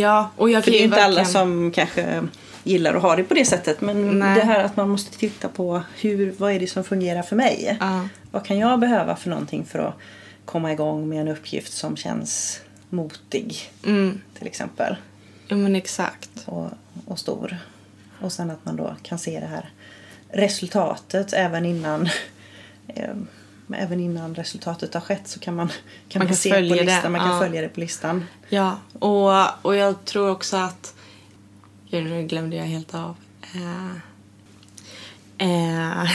Ja, 0.00 0.30
och 0.36 0.50
jag 0.50 0.64
För 0.64 0.70
det 0.70 0.76
är 0.76 0.78
ju 0.78 0.84
inte 0.84 1.04
alla 1.04 1.14
verkligen- 1.14 1.32
som 1.32 1.70
kanske 1.72 2.22
gillar 2.64 2.94
att 2.94 3.02
ha 3.02 3.16
det 3.16 3.24
på 3.24 3.34
det 3.34 3.44
sättet. 3.44 3.80
Men 3.80 4.18
Nej. 4.18 4.34
det 4.34 4.44
här 4.44 4.64
att 4.64 4.76
man 4.76 4.88
måste 4.88 5.18
titta 5.18 5.48
på 5.48 5.82
hur, 6.00 6.34
vad 6.38 6.52
är 6.52 6.60
det 6.60 6.66
som 6.66 6.84
fungerar 6.84 7.22
för 7.22 7.36
mig. 7.36 7.76
Ja. 7.80 8.08
Vad 8.30 8.44
kan 8.44 8.58
jag 8.58 8.80
behöva 8.80 9.16
för 9.16 9.30
någonting 9.30 9.64
för 9.64 9.78
att 9.78 9.94
komma 10.44 10.72
igång 10.72 11.08
med 11.08 11.20
en 11.20 11.28
uppgift 11.28 11.72
som 11.72 11.96
känns 11.96 12.60
motig 12.90 13.70
Mm, 13.86 14.20
till 14.38 14.46
exempel. 14.46 14.96
ja 15.48 15.56
men 15.56 15.76
exakt. 15.76 16.30
Och, 16.46 16.68
och 17.06 17.18
stor. 17.18 17.56
Och 18.20 18.32
sen 18.32 18.50
att 18.50 18.64
man 18.64 18.76
då 18.76 18.94
kan 19.02 19.18
se 19.18 19.40
det 19.40 19.46
här 19.46 19.70
resultatet 20.32 21.32
även 21.32 21.64
innan 21.66 22.08
eh, 23.74 23.82
även 23.82 24.00
innan 24.00 24.34
resultatet 24.34 24.94
har 24.94 25.00
skett 25.00 25.28
så 25.28 25.40
kan 25.40 25.54
man, 25.54 25.68
kan 26.08 26.20
Man 26.20 26.26
kan 26.26 26.36
se 26.36 26.48
på 26.48 26.54
följa 26.54 26.76
det, 26.76 26.84
listan, 26.84 27.12
man 27.12 27.20
kan 27.20 27.30
ja. 27.30 27.38
följa 27.38 27.60
det 27.60 27.68
på 27.68 27.80
listan. 27.80 28.24
Ja, 28.48 28.78
och, 28.98 29.64
och 29.66 29.76
jag 29.76 30.04
tror 30.04 30.30
också 30.30 30.56
att... 30.56 30.94
Gud, 31.90 32.04
nu 32.04 32.22
glömde 32.26 32.56
jag 32.56 32.64
helt 32.64 32.94
av. 32.94 33.16
Eh, 33.54 33.90
eh, 35.48 36.10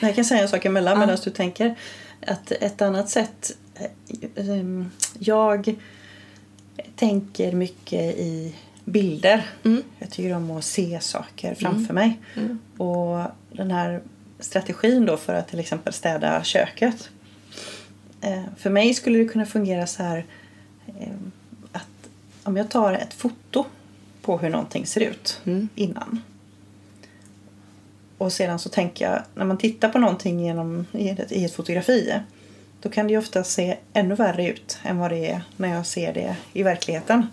Jag 0.00 0.14
kan 0.14 0.24
säga 0.24 0.42
en 0.42 0.48
sak 0.48 0.64
emellan 0.64 0.98
medan 0.98 1.18
du 1.24 1.30
tänker. 1.30 1.74
Att 2.26 2.50
ett 2.52 2.82
annat 2.82 3.08
sätt. 3.10 3.50
eh, 3.74 4.48
ehm, 4.48 4.90
Jag 5.18 5.74
tänker 6.96 7.52
mycket 7.52 8.16
i 8.16 8.54
bilder. 8.84 9.46
Mm. 9.62 9.82
Jag 9.98 10.10
tycker 10.10 10.34
om 10.36 10.50
att 10.50 10.64
se 10.64 11.00
saker 11.00 11.54
framför 11.54 11.94
mig. 11.94 12.20
Och 12.78 13.22
den 13.52 13.70
här 13.70 14.02
strategin 14.44 15.06
då 15.06 15.16
för 15.16 15.34
att 15.34 15.48
till 15.48 15.58
exempel 15.60 15.92
städa 15.92 16.44
köket. 16.44 17.08
eh, 18.20 18.42
För 18.56 18.70
mig 18.70 18.94
skulle 18.94 19.18
det 19.18 19.24
kunna 19.24 19.46
fungera 19.46 19.86
så 19.86 20.02
här. 20.02 20.24
eh, 21.00 21.08
Att 21.72 21.86
om 22.42 22.56
jag 22.56 22.70
tar 22.70 22.92
ett 22.92 23.14
foto 23.14 23.64
på 24.22 24.38
hur 24.38 24.50
någonting 24.50 24.86
ser 24.86 25.00
ut 25.00 25.40
Mm. 25.44 25.68
innan. 25.74 26.22
Och 28.18 28.32
sedan 28.32 28.58
så 28.58 28.68
tänker 28.68 29.10
jag, 29.10 29.22
när 29.34 29.44
man 29.44 29.58
tittar 29.58 29.88
på 29.88 29.98
någonting 29.98 30.40
genom, 30.44 30.86
i, 30.92 31.08
ett, 31.08 31.32
i 31.32 31.44
ett 31.44 31.54
fotografi 31.54 32.14
då 32.80 32.88
kan 32.90 33.06
det 33.06 33.12
ju 33.12 33.18
ofta 33.18 33.44
se 33.44 33.76
ännu 33.92 34.14
värre 34.14 34.48
ut 34.48 34.78
än 34.82 34.98
vad 34.98 35.10
det 35.10 35.30
är 35.30 35.42
när 35.56 35.68
jag 35.74 35.86
ser 35.86 36.12
det 36.14 36.36
i 36.52 36.62
verkligheten. 36.62 37.26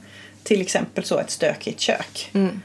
Till 0.43 0.61
exempel 0.61 1.03
så 1.03 1.17
ett 1.19 1.29
stökigt 1.29 1.79
kök. 1.79 2.29
mm, 2.33 2.61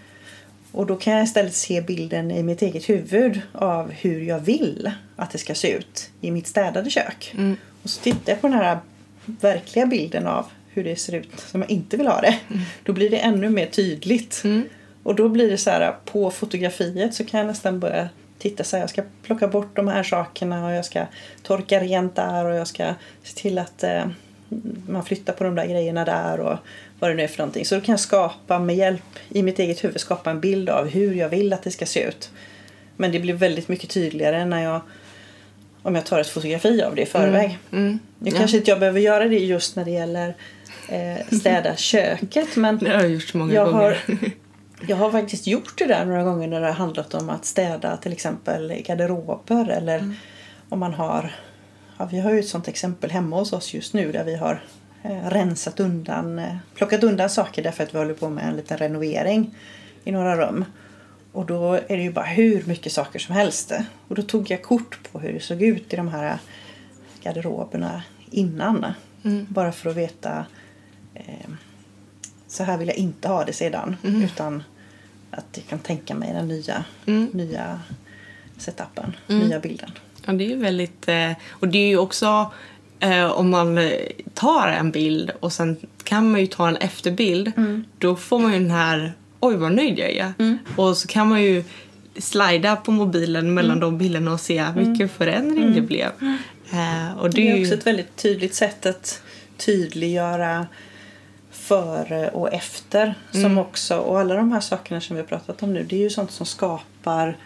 Och 0.76 0.86
då 0.86 0.96
kan 0.96 1.12
jag 1.12 1.24
istället 1.24 1.54
se 1.54 1.80
bilden 1.80 2.30
i 2.30 2.42
mitt 2.42 2.62
eget 2.62 2.88
huvud 2.88 3.40
av 3.52 3.90
hur 3.90 4.20
jag 4.20 4.38
vill 4.38 4.90
att 5.16 5.30
det 5.30 5.38
ska 5.38 5.54
se 5.54 5.72
ut 5.72 6.10
i 6.20 6.30
mitt 6.30 6.46
städade 6.46 6.90
kök. 6.90 7.34
Mm. 7.34 7.56
Och 7.82 7.90
så 7.90 8.00
tittar 8.00 8.32
jag 8.32 8.40
på 8.40 8.48
den 8.48 8.56
här 8.56 8.78
verkliga 9.24 9.86
bilden 9.86 10.26
av 10.26 10.46
hur 10.68 10.84
det 10.84 10.96
ser 10.96 11.14
ut 11.14 11.40
som 11.40 11.60
jag 11.60 11.70
inte 11.70 11.96
vill 11.96 12.06
ha 12.06 12.20
det. 12.20 12.38
Då 12.82 12.92
blir 12.92 13.10
det 13.10 13.18
ännu 13.18 13.50
mer 13.50 13.66
tydligt. 13.66 14.42
Mm. 14.44 14.62
Och 15.02 15.14
då 15.14 15.28
blir 15.28 15.50
det 15.50 15.58
så 15.58 15.70
här 15.70 15.94
på 16.04 16.30
fotografiet 16.30 17.14
så 17.14 17.24
kan 17.24 17.40
jag 17.40 17.46
nästan 17.46 17.80
börja 17.80 18.08
titta 18.38 18.64
så 18.64 18.76
här, 18.76 18.82
jag 18.82 18.90
ska 18.90 19.02
plocka 19.22 19.48
bort 19.48 19.76
de 19.76 19.88
här 19.88 20.02
sakerna 20.02 20.66
och 20.66 20.72
jag 20.72 20.84
ska 20.84 21.06
torka 21.42 21.80
rent 21.80 22.16
där 22.16 22.44
och 22.44 22.54
jag 22.54 22.66
ska 22.66 22.94
se 23.22 23.40
till 23.40 23.58
att 23.58 23.82
eh, 23.82 24.04
man 24.88 25.04
flyttar 25.04 25.32
på 25.32 25.44
de 25.44 25.54
där 25.54 25.66
grejerna 25.66 26.04
där 26.04 26.40
och 26.40 26.58
vad 26.98 27.10
det 27.10 27.14
nu 27.14 27.22
är 27.22 27.28
för 27.28 27.38
någonting. 27.38 27.64
Så 27.64 27.74
då 27.74 27.80
kan 27.80 27.92
jag 27.92 28.00
skapa 28.00 28.58
med 28.58 28.76
hjälp 28.76 29.02
i 29.28 29.42
mitt 29.42 29.58
eget 29.58 29.84
huvud 29.84 30.00
skapa 30.00 30.30
en 30.30 30.40
bild 30.40 30.68
av 30.68 30.88
hur 30.88 31.14
jag 31.14 31.28
vill 31.28 31.52
att 31.52 31.62
det 31.62 31.70
ska 31.70 31.86
se 31.86 32.02
ut. 32.02 32.30
Men 32.96 33.12
det 33.12 33.18
blir 33.20 33.34
väldigt 33.34 33.68
mycket 33.68 33.90
tydligare 33.90 34.44
när 34.44 34.62
jag 34.64 34.80
om 35.82 35.94
jag 35.94 36.06
tar 36.06 36.20
ett 36.20 36.28
fotografi 36.28 36.82
av 36.82 36.94
det 36.94 37.02
i 37.02 37.06
förväg. 37.06 37.58
Mm. 37.72 37.98
Nu 38.18 38.30
Ja. 38.30 38.36
kanske 38.36 38.56
inte 38.56 38.70
jag 38.70 38.80
behöver 38.80 39.00
göra 39.00 39.24
det 39.24 39.38
just 39.38 39.76
när 39.76 39.84
det 39.84 39.90
gäller 39.90 40.36
eh, 40.88 41.36
städa 41.38 41.76
köket 41.76 42.56
men 42.56 42.78
Det 42.78 42.90
har 42.90 43.00
jag 43.00 43.10
gjort 43.10 43.22
så 43.28 43.38
många 43.38 43.54
jag 43.54 43.66
gånger. 43.72 43.78
har, 43.84 43.96
jag 44.88 44.96
har 44.96 45.10
faktiskt 45.12 45.46
gjort 45.46 45.78
det 45.78 45.84
där 45.86 46.04
några 46.04 46.22
gånger 46.24 46.48
när 46.48 46.60
det 46.60 46.66
har 46.66 46.74
handlat 46.74 47.14
om 47.14 47.30
att 47.30 47.44
städa 47.44 47.96
till 47.96 48.12
exempel 48.12 48.82
garderober 48.86 49.70
eller 49.70 49.98
Mm. 49.98 50.14
om 50.68 50.78
man 50.78 50.94
har 50.94 51.34
ja, 51.98 52.08
vi 52.12 52.20
har 52.20 52.32
ju 52.32 52.38
ett 52.40 52.48
sånt 52.48 52.68
exempel 52.68 53.10
hemma 53.10 53.36
hos 53.36 53.52
oss 53.52 53.74
just 53.74 53.92
nu 53.94 54.12
där 54.12 54.24
vi 54.24 54.36
har 54.36 54.62
rensat 55.08 55.80
undan, 55.80 56.38
eh, 56.38 56.56
plockat 56.74 57.02
undan 57.04 57.30
saker 57.30 57.62
därför 57.62 57.82
att 57.84 57.94
vi 57.94 57.98
håller 57.98 58.14
på 58.14 58.28
med 58.28 58.48
en 58.48 58.56
liten 58.56 58.78
renovering 58.78 59.54
i 60.04 60.12
några 60.12 60.36
rum. 60.36 60.64
Och 61.32 61.46
då 61.46 61.72
är 61.74 61.96
det 61.96 62.02
ju 62.02 62.12
bara 62.12 62.24
hur 62.24 62.64
mycket 62.66 62.92
saker 62.92 63.18
som 63.18 63.34
helst. 63.34 63.72
Och 64.08 64.14
då 64.14 64.22
tog 64.22 64.50
jag 64.50 64.62
kort 64.62 64.98
på 65.12 65.18
hur 65.20 65.32
det 65.32 65.40
såg 65.40 65.62
ut 65.62 65.92
i 65.92 65.96
de 65.96 66.08
här 66.08 66.38
garderoberna 67.22 68.02
innan. 68.30 68.86
Mm. 69.24 69.46
Bara 69.48 69.72
för 69.72 69.90
att 69.90 69.96
veta 69.96 70.46
eh, 71.14 71.50
så 72.48 72.62
här 72.64 72.78
vill 72.78 72.88
jag 72.88 72.96
inte 72.96 73.28
ha 73.28 73.44
det 73.44 73.52
sedan. 73.52 73.96
Utan 74.02 74.62
att 75.30 75.46
jag 75.52 75.66
kan 75.66 75.78
tänka 75.78 76.14
mig 76.14 76.32
den 76.32 76.48
nya, 76.48 76.84
Mm. 77.06 77.30
nya 77.32 77.80
setupen, 78.58 79.16
Mm. 79.28 79.46
nya 79.48 79.60
bilden. 79.60 79.90
Ja, 80.26 80.32
det 80.32 80.44
är 80.44 80.48
ju 80.48 80.56
väldigt... 80.56 81.08
Eh, 81.08 81.32
och 81.50 81.68
det 81.68 81.78
är 81.78 81.88
ju 81.88 81.98
också 81.98 82.52
eh, 83.00 83.30
om 83.30 83.50
man 83.50 83.78
eh, 83.78 83.92
tar 84.34 84.68
en 84.68 84.90
bild 84.90 85.30
och 85.40 85.52
sen 85.52 85.76
kan 86.04 86.30
man 86.30 86.40
ju 86.40 86.46
ta 86.46 86.68
en 86.68 86.76
efterbild. 86.76 87.52
Då 87.98 88.16
får 88.16 88.38
man 88.38 88.52
ju 88.52 88.58
den 88.58 88.70
här, 88.70 89.12
oj 89.40 89.56
vad 89.56 89.72
nöjd 89.72 89.98
jag 89.98 90.10
är. 90.10 90.32
Mm. 90.38 90.58
Och 90.76 90.96
så 90.96 91.08
kan 91.08 91.28
man 91.28 91.42
ju 91.42 91.64
slida 92.18 92.76
på 92.76 92.90
mobilen 92.90 93.54
mellan 93.54 93.70
Mm. 93.78 93.80
de 93.80 93.98
bilderna 93.98 94.32
och 94.32 94.40
se 94.40 94.64
vilken 94.76 95.08
förändring 95.08 95.74
det 95.74 95.80
blev. 95.80 96.10
Eh, 96.72 97.18
och 97.18 97.30
det, 97.30 97.36
Det 97.36 97.48
är 97.48 97.52
är 97.52 97.56
ju, 97.56 97.62
också 97.62 97.74
ett 97.74 97.86
väldigt 97.86 98.16
tydligt 98.16 98.54
sätt 98.54 98.86
att 98.86 99.22
tydliggöra 99.56 100.66
före 101.50 102.28
och 102.28 102.52
efter. 102.52 103.14
Som 103.30 103.40
Mm. 103.44 103.58
också, 103.58 103.96
och 103.96 104.20
alla 104.20 104.34
de 104.34 104.52
här 104.52 104.60
sakerna 104.60 105.00
som 105.00 105.16
vi 105.16 105.22
har 105.22 105.28
pratat 105.28 105.62
om 105.62 105.72
nu 105.74 105.82
det 105.82 105.96
är 105.96 106.00
ju 106.00 106.10
sånt 106.10 106.30
som 106.30 106.46
skapar 106.46 107.36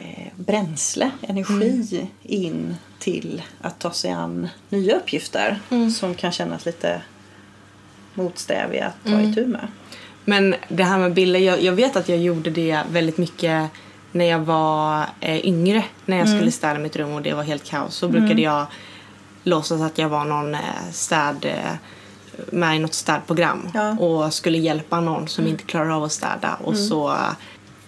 eh, 0.00 0.26
bränsle, 0.36 1.10
energi 1.22 1.86
Mm. 1.92 2.06
in 2.22 2.76
till 2.98 3.42
att 3.60 3.78
ta 3.78 3.90
sig 3.90 4.10
an 4.10 4.48
nya 4.68 4.96
uppgifter 4.96 5.60
Mm. 5.70 5.90
som 5.90 6.14
kan 6.14 6.32
kännas 6.32 6.66
lite 6.66 7.02
motsträviga 8.14 8.86
att 8.86 9.04
ta 9.04 9.10
Mm. 9.18 9.30
itu 9.30 9.46
med. 9.46 9.68
Men 10.24 10.54
det 10.68 10.84
här 10.84 10.98
med 10.98 11.12
bilder, 11.14 11.40
jag, 11.40 11.62
jag 11.62 11.72
vet 11.72 11.96
att 11.96 12.08
jag 12.08 12.18
gjorde 12.18 12.50
det 12.50 12.80
väldigt 12.90 13.18
mycket 13.18 13.70
när 14.12 14.24
jag 14.24 14.38
var 14.38 15.06
eh, 15.20 15.46
yngre. 15.46 15.84
När 16.06 16.16
jag 16.16 16.26
Mm. 16.26 16.38
skulle 16.38 16.52
städa 16.52 16.78
mitt 16.78 16.96
rum 16.96 17.12
och 17.12 17.22
det 17.22 17.34
var 17.34 17.42
helt 17.42 17.64
kaos. 17.64 17.94
Så 17.94 18.08
brukade 18.08 18.42
jag 18.42 18.66
låtsas 19.44 19.80
att 19.80 19.98
jag 19.98 20.08
var 20.08 20.24
någon 20.24 20.54
eh, 20.54 20.60
städ... 20.92 21.44
Eh, 21.44 21.74
med 22.52 22.76
i 22.76 22.78
något 22.78 22.94
städprogram 22.94 23.68
Ja. 23.74 23.80
Mm. 23.82 23.98
och 23.98 24.34
skulle 24.34 24.58
hjälpa 24.58 25.00
någon 25.00 25.28
som 25.28 25.46
inte 25.46 25.64
klarar 25.64 25.90
av 25.90 26.04
att 26.04 26.12
städa. 26.12 26.54
Och 26.54 26.76
så 26.76 27.10
eh, 27.10 27.30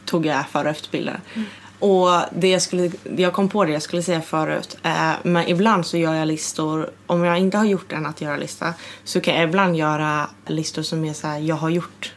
tog 0.05 0.27
jag 0.27 0.49
före 0.49 0.63
och 0.65 0.71
efterbilder. 0.71 1.21
Mm. 1.35 1.49
Och 1.85 2.21
det 2.33 2.49
jag, 2.49 2.63
skulle, 2.63 2.91
jag 3.17 3.33
kom 3.33 3.49
på 3.49 3.65
det 3.65 3.73
jag 3.73 3.83
skulle 3.83 4.03
säga 4.03 4.21
förut. 4.21 4.77
Eh, 4.83 5.11
men 5.23 5.49
ibland 5.49 5.87
så 5.87 5.97
gör 5.97 6.15
jag 6.15 6.29
listor. 6.29 6.91
Om 7.07 7.25
jag 7.25 7.39
inte 7.39 7.57
har 7.57 7.65
gjort 7.65 7.93
en 7.93 8.07
att 8.07 8.21
göra-lista 8.21 8.75
så 9.05 9.21
kan 9.21 9.35
jag 9.35 9.45
ibland 9.45 9.77
göra 9.77 10.29
listor 10.47 10.83
som 10.83 11.05
är 11.05 11.13
så 11.13 11.27
här, 11.27 11.39
jag 11.39 11.57
har 11.57 11.69
gjort 11.71 12.13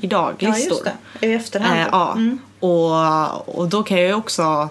idag 0.00 0.34
Ja, 0.38 0.48
listor. 0.48 0.70
just 0.70 0.84
det. 1.20 1.26
I 1.26 1.32
efterhand. 1.32 1.80
Eh, 1.80 1.86
ja. 1.92 2.12
Mm. 2.12 2.38
Och, 2.60 3.58
och 3.58 3.68
då 3.68 3.82
kan 3.82 4.00
jag 4.00 4.18
också 4.18 4.68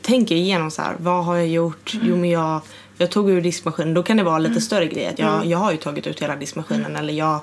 tänka 0.00 0.34
igenom 0.34 0.70
så 0.70 0.82
här, 0.82 0.94
vad 0.98 1.24
har 1.24 1.36
jag 1.36 1.48
gjort? 1.48 1.94
Mm. 1.94 2.06
Jo 2.08 2.16
men 2.16 2.30
jag, 2.30 2.60
jag 2.98 3.10
tog 3.10 3.30
ur 3.30 3.40
diskmaskinen. 3.40 3.94
Då 3.94 4.02
kan 4.02 4.16
det 4.16 4.22
vara 4.22 4.38
lite 4.38 4.60
större 4.60 4.86
grejer. 4.86 5.14
Jag, 5.16 5.46
jag 5.46 5.58
har 5.58 5.72
ju 5.72 5.78
tagit 5.78 6.06
ut 6.06 6.22
hela 6.22 6.36
diskmaskinen 6.36 6.96
eller 6.96 7.12
jag, 7.12 7.40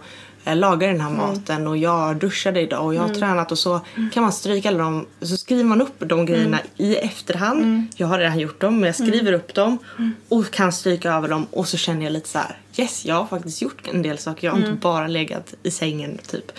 jag 0.50 0.58
lagar 0.58 0.88
den 0.88 1.02
här 1.02 1.10
Mm. 1.10 1.22
maten 1.22 1.68
och 1.68 1.78
jag 1.78 2.16
duschade 2.18 2.62
idag 2.62 2.86
och 2.86 2.96
jag 2.96 3.02
har 3.02 3.10
tränat 3.10 3.52
och 3.52 3.60
så 3.60 3.82
kan 4.14 4.24
man 4.24 4.32
stryka 4.32 4.70
alla 4.70 4.78
dem. 4.84 5.06
Så 5.22 5.38
skriver 5.38 5.64
man 5.64 5.82
upp 5.82 5.96
de 6.00 6.26
grejerna 6.26 6.60
Mm. 6.60 6.92
i 6.92 6.96
efterhand. 6.96 7.88
Jag 7.96 8.08
har 8.08 8.20
redan 8.20 8.40
gjort 8.40 8.62
dem 8.62 8.76
men 8.80 8.84
jag 8.88 8.96
skriver 8.96 9.34
upp 9.34 9.54
dem 9.54 9.78
Mm. 9.98 10.12
och 10.30 10.52
kan 10.52 10.72
stryka 10.72 11.14
över 11.14 11.28
dem 11.28 11.46
och 11.52 11.68
så 11.68 11.78
känner 11.78 12.04
jag 12.04 12.14
lite 12.14 12.30
så 12.30 12.38
här, 12.38 12.58
yes 12.78 13.06
jag 13.06 13.16
har 13.16 13.26
faktiskt 13.26 13.62
gjort 13.62 13.88
en 13.94 14.02
del 14.02 14.18
saker. 14.18 14.48
Jag 14.48 14.52
har 14.52 14.58
Mm. 14.60 14.70
inte 14.72 14.82
bara 14.82 15.08
legat 15.08 15.54
i 15.64 15.72
sängen 15.72 16.18
typ. 16.28 16.52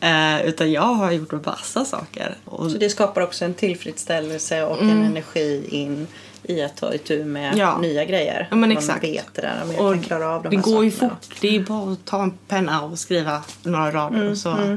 Eh, 0.00 0.46
utan 0.46 0.72
jag 0.72 0.82
har 0.82 1.12
gjort 1.12 1.46
massa 1.46 1.84
saker. 1.84 2.34
Och, 2.44 2.70
Så 2.70 2.78
det 2.78 2.90
skapar 2.90 3.20
också 3.20 3.44
en 3.44 3.54
tillfredsställelse 3.54 4.62
och 4.64 4.82
en 4.82 5.04
energi 5.04 5.66
in 5.70 6.06
i 6.48 6.62
att 6.62 6.76
ta 6.76 6.94
itu 6.94 7.24
med 7.24 7.46
Mm. 7.46 7.58
Ja. 7.58 7.78
nya 7.78 8.04
grejer. 8.04 8.46
Ja, 8.50 8.56
men 8.56 8.60
Man 8.68 8.70
exakt. 8.78 9.04
vet 9.04 9.34
det 9.34 9.42
där, 9.42 9.62
jag 9.76 9.86
och 9.86 9.94
kan 9.94 10.02
klara 10.02 10.28
av 10.34 10.42
de 10.42 10.48
det 10.48 10.56
här 10.56 10.62
går 10.64 10.84
ju 10.84 10.90
fort. 10.90 11.40
Det 11.40 11.56
är 11.56 11.60
bara 11.60 11.92
att 11.92 12.04
ta 12.04 12.22
en 12.22 12.30
penna 12.48 12.82
och 12.82 12.98
skriva 12.98 13.42
några 13.62 13.90
rader. 13.90 14.30
och 14.30 14.38
så, 14.38 14.50
eh, 14.50 14.76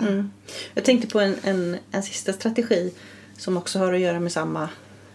Mm. 0.00 0.30
Jag 0.74 0.84
tänkte 0.84 1.08
på 1.08 1.20
en, 1.20 1.36
en, 1.42 1.76
en 1.90 2.02
sista 2.02 2.32
strategi 2.32 2.92
som 3.36 3.56
också 3.56 3.78
har 3.78 3.92
att 3.92 4.00
göra 4.00 4.20
med 4.20 4.32
samma, 4.32 4.68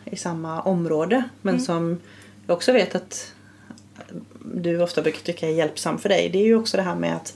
i 0.06 0.16
samma 0.18 0.62
område 0.62 1.24
men 1.42 1.54
Mm. 1.54 1.66
som 1.66 2.00
jag 2.48 2.56
också 2.56 2.72
vet 2.72 2.96
att 2.96 3.34
du 4.56 4.82
ofta 4.82 5.02
brukar 5.02 5.20
tycka 5.20 5.48
är 5.48 5.52
hjälpsam 5.54 5.98
för 5.98 6.10
dig. 6.10 6.30
Det 6.30 6.38
är 6.40 6.46
ju 6.46 6.56
också 6.56 6.78
det 6.78 6.84
här 6.84 6.96
med 6.96 7.16
att, 7.16 7.34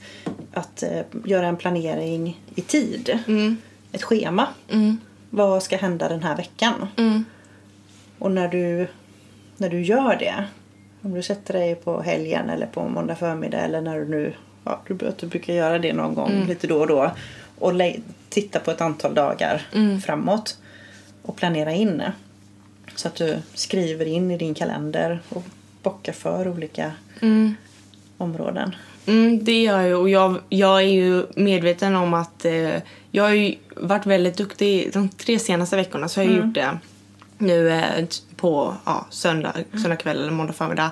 att 0.52 0.82
eh, 0.82 1.00
göra 1.24 1.46
en 1.46 1.56
planering 1.56 2.40
i 2.54 2.60
tid. 2.60 3.18
Mm. 3.26 3.56
Ett 3.92 4.02
schema. 4.02 4.46
Mm. 4.68 4.98
Vad 5.30 5.62
ska 5.62 5.76
hända 5.76 6.08
den 6.08 6.22
här 6.22 6.36
veckan? 6.36 6.86
Mm. 8.22 8.26
Och 8.26 8.30
när 8.32 8.48
du, 8.48 8.86
när 9.56 9.68
du 9.70 9.82
gör 9.82 10.16
det, 10.16 10.44
om 11.02 11.14
du 11.14 11.22
sätter 11.22 11.54
dig 11.54 11.74
på 11.74 12.02
helgen 12.02 12.50
eller 12.50 12.66
på 12.66 12.88
måndag 12.88 13.14
förmiddag 13.16 13.58
eller 13.60 13.80
när 13.80 13.98
du 13.98 14.08
nu, 14.08 14.32
ja, 14.64 14.80
du, 14.86 15.26
brukar 15.26 15.52
göra 15.52 15.78
det 15.78 15.92
någon 15.92 16.14
gång 16.14 16.30
Mm. 16.30 16.48
lite 16.48 16.66
då 16.66 16.80
och 16.80 16.86
då 16.86 17.10
och 17.58 17.72
titta 18.28 18.60
på 18.60 18.70
ett 18.70 18.80
antal 18.80 19.14
dagar 19.14 19.62
Mm. 19.74 20.00
framåt 20.00 20.58
och 21.22 21.36
planera 21.36 21.72
in. 21.72 22.02
Så 22.96 23.08
att 23.08 23.14
du 23.14 23.36
skriver 23.54 24.06
in 24.06 24.30
i 24.30 24.38
din 24.38 24.54
kalender 24.54 25.20
och 25.28 25.44
bockar 25.82 26.12
för 26.12 26.48
olika 26.48 26.92
Mm. 27.22 27.54
områden. 28.18 28.74
Mm, 29.06 29.44
det 29.44 29.62
gör 29.62 29.80
jag 29.80 30.00
och 30.00 30.08
jag, 30.08 30.38
jag 30.48 30.78
är 30.82 30.86
ju 30.86 31.26
medveten 31.36 31.96
om 31.96 32.14
att 32.14 32.44
eh, 32.44 32.74
jag 33.10 33.24
har 33.24 33.54
varit 33.76 34.06
väldigt 34.06 34.36
duktig 34.36 34.90
de 34.92 35.08
tre 35.08 35.38
senaste 35.38 35.76
veckorna 35.76 36.08
så 36.08 36.20
har 36.20 36.24
jag 36.24 36.36
gjort 36.36 36.54
det 36.54 36.78
nu 37.42 37.70
eh, 37.70 38.06
på 38.36 38.74
ja, 38.84 39.06
söndag, 39.10 39.54
söndag 39.82 39.96
kväll 39.96 40.20
eller 40.20 40.32
måndag 40.32 40.52
förmiddag. 40.52 40.90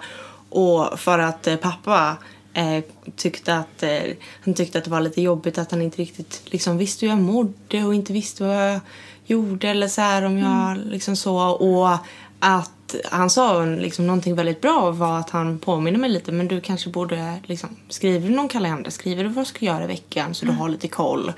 Och 0.48 1.00
för 1.00 1.18
att 1.18 1.46
eh, 1.46 1.56
pappa 1.56 2.16
eh, 2.52 2.84
tyckte 3.16 3.56
att 3.56 3.82
eh, 3.82 4.16
han 4.44 4.54
tyckte 4.54 4.78
att 4.78 4.84
det 4.84 4.90
var 4.90 5.00
lite 5.00 5.22
jobbigt 5.22 5.58
att 5.58 5.70
han 5.70 5.82
inte 5.82 5.98
riktigt 5.98 6.42
liksom 6.44 6.78
visste 6.78 7.06
hur 7.06 7.12
jag 7.12 7.20
mådde 7.22 7.84
och 7.84 7.94
inte 7.94 8.12
visste 8.12 8.44
vad 8.44 8.72
jag 8.72 8.80
gjorde 9.26 9.68
eller 9.68 9.88
så 9.88 10.00
här 10.00 10.22
om 10.22 10.38
jag 10.38 10.76
liksom 10.76 11.16
så. 11.16 11.36
Och 11.36 11.98
att 12.38 12.72
han 13.10 13.30
sa 13.30 13.64
liksom 13.64 14.06
någonting 14.06 14.34
väldigt 14.34 14.60
bra 14.60 14.90
var 14.90 15.18
att 15.18 15.30
han 15.30 15.58
påminner 15.58 15.98
mig 15.98 16.10
lite 16.10 16.32
men 16.32 16.48
du 16.48 16.60
kanske 16.60 16.90
borde 16.90 17.34
liksom 17.46 17.68
skriva 17.88 18.26
i 18.26 18.30
någon 18.30 18.48
kalender, 18.48 18.90
skriver 18.90 19.24
du 19.24 19.28
vad 19.28 19.44
du 19.44 19.48
ska 19.48 19.64
göra 19.64 19.84
i 19.84 19.86
veckan 19.86 20.34
så 20.34 20.46
du 20.46 20.52
har 20.52 20.68
lite 20.68 20.88
koll. 20.88 21.32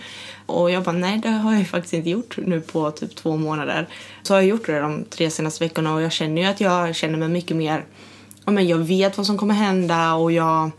Och 0.46 0.70
jag 0.70 0.82
bara 0.82 0.96
nej 0.96 1.18
det 1.18 1.28
har 1.28 1.54
jag 1.54 1.68
faktiskt 1.68 1.94
inte 1.94 2.10
gjort 2.10 2.36
nu 2.36 2.60
på 2.60 2.90
typ 2.90 3.16
två 3.16 3.36
månader. 3.36 3.88
Så 4.22 4.34
har 4.34 4.40
jag 4.40 4.48
gjort 4.48 4.66
det 4.66 4.80
de 4.80 5.04
tre 5.04 5.30
senaste 5.30 5.64
veckorna 5.64 5.94
och 5.94 6.02
jag 6.02 6.12
känner 6.12 6.42
ju 6.42 6.48
att 6.48 6.60
jag 6.60 6.94
känner 6.94 7.18
mig 7.18 7.28
mycket 7.28 7.56
mer, 7.56 7.84
ja 8.44 8.52
men 8.52 8.68
jag 8.68 8.78
vet 8.78 9.16
vad 9.16 9.26
som 9.26 9.38
kommer 9.38 9.54
hända 9.54 10.14
och 10.14 10.32
jag 10.32 10.70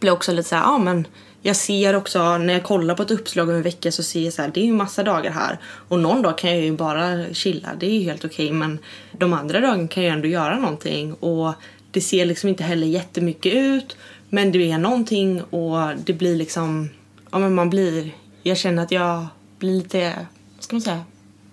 blir 0.00 0.10
också 0.10 0.32
lite 0.32 0.48
så 0.48 0.54
här, 0.54 0.62
ja 0.62 0.78
men 0.78 1.06
jag 1.46 1.56
ser 1.56 1.96
också 1.96 2.38
när 2.38 2.52
jag 2.52 2.62
kollar 2.62 2.94
på 2.94 3.02
ett 3.02 3.10
uppslag 3.10 3.48
om 3.48 3.54
en 3.54 3.62
vecka 3.62 3.92
så 3.92 4.02
ser 4.02 4.24
jag 4.24 4.32
så 4.32 4.42
här, 4.42 4.50
det 4.54 4.60
är 4.60 4.64
ju 4.64 4.72
massa 4.72 5.02
dagar 5.02 5.30
här. 5.30 5.58
Och 5.64 5.98
någon 5.98 6.22
dag 6.22 6.38
kan 6.38 6.50
jag 6.50 6.60
ju 6.60 6.72
bara 6.72 7.34
chilla, 7.34 7.68
det 7.80 7.86
är 7.86 7.90
ju 7.90 8.00
helt 8.00 8.24
okej. 8.24 8.52
men 8.52 8.78
de 9.12 9.32
andra 9.32 9.60
dagarna 9.60 9.88
kan 9.88 10.02
jag 10.02 10.12
ändå 10.12 10.28
göra 10.28 10.58
någonting. 10.58 11.14
Och 11.14 11.52
det 11.90 12.00
ser 12.00 12.26
liksom 12.26 12.48
inte 12.48 12.64
heller 12.64 12.86
jättemycket 12.86 13.54
ut. 13.54 13.96
Men 14.28 14.52
det 14.52 14.70
är 14.70 14.78
någonting 14.78 15.42
och 15.42 15.96
det 16.04 16.12
blir 16.12 16.36
liksom, 16.36 16.88
ja 17.30 17.38
men 17.38 17.54
man 17.54 17.70
blir, 17.70 18.10
jag 18.42 18.56
känner 18.56 18.82
att 18.82 18.92
jag 18.92 19.26
blir 19.58 19.74
lite, 19.74 20.12
vad 20.54 20.64
ska 20.64 20.76
man 20.76 20.82
säga, 20.82 21.04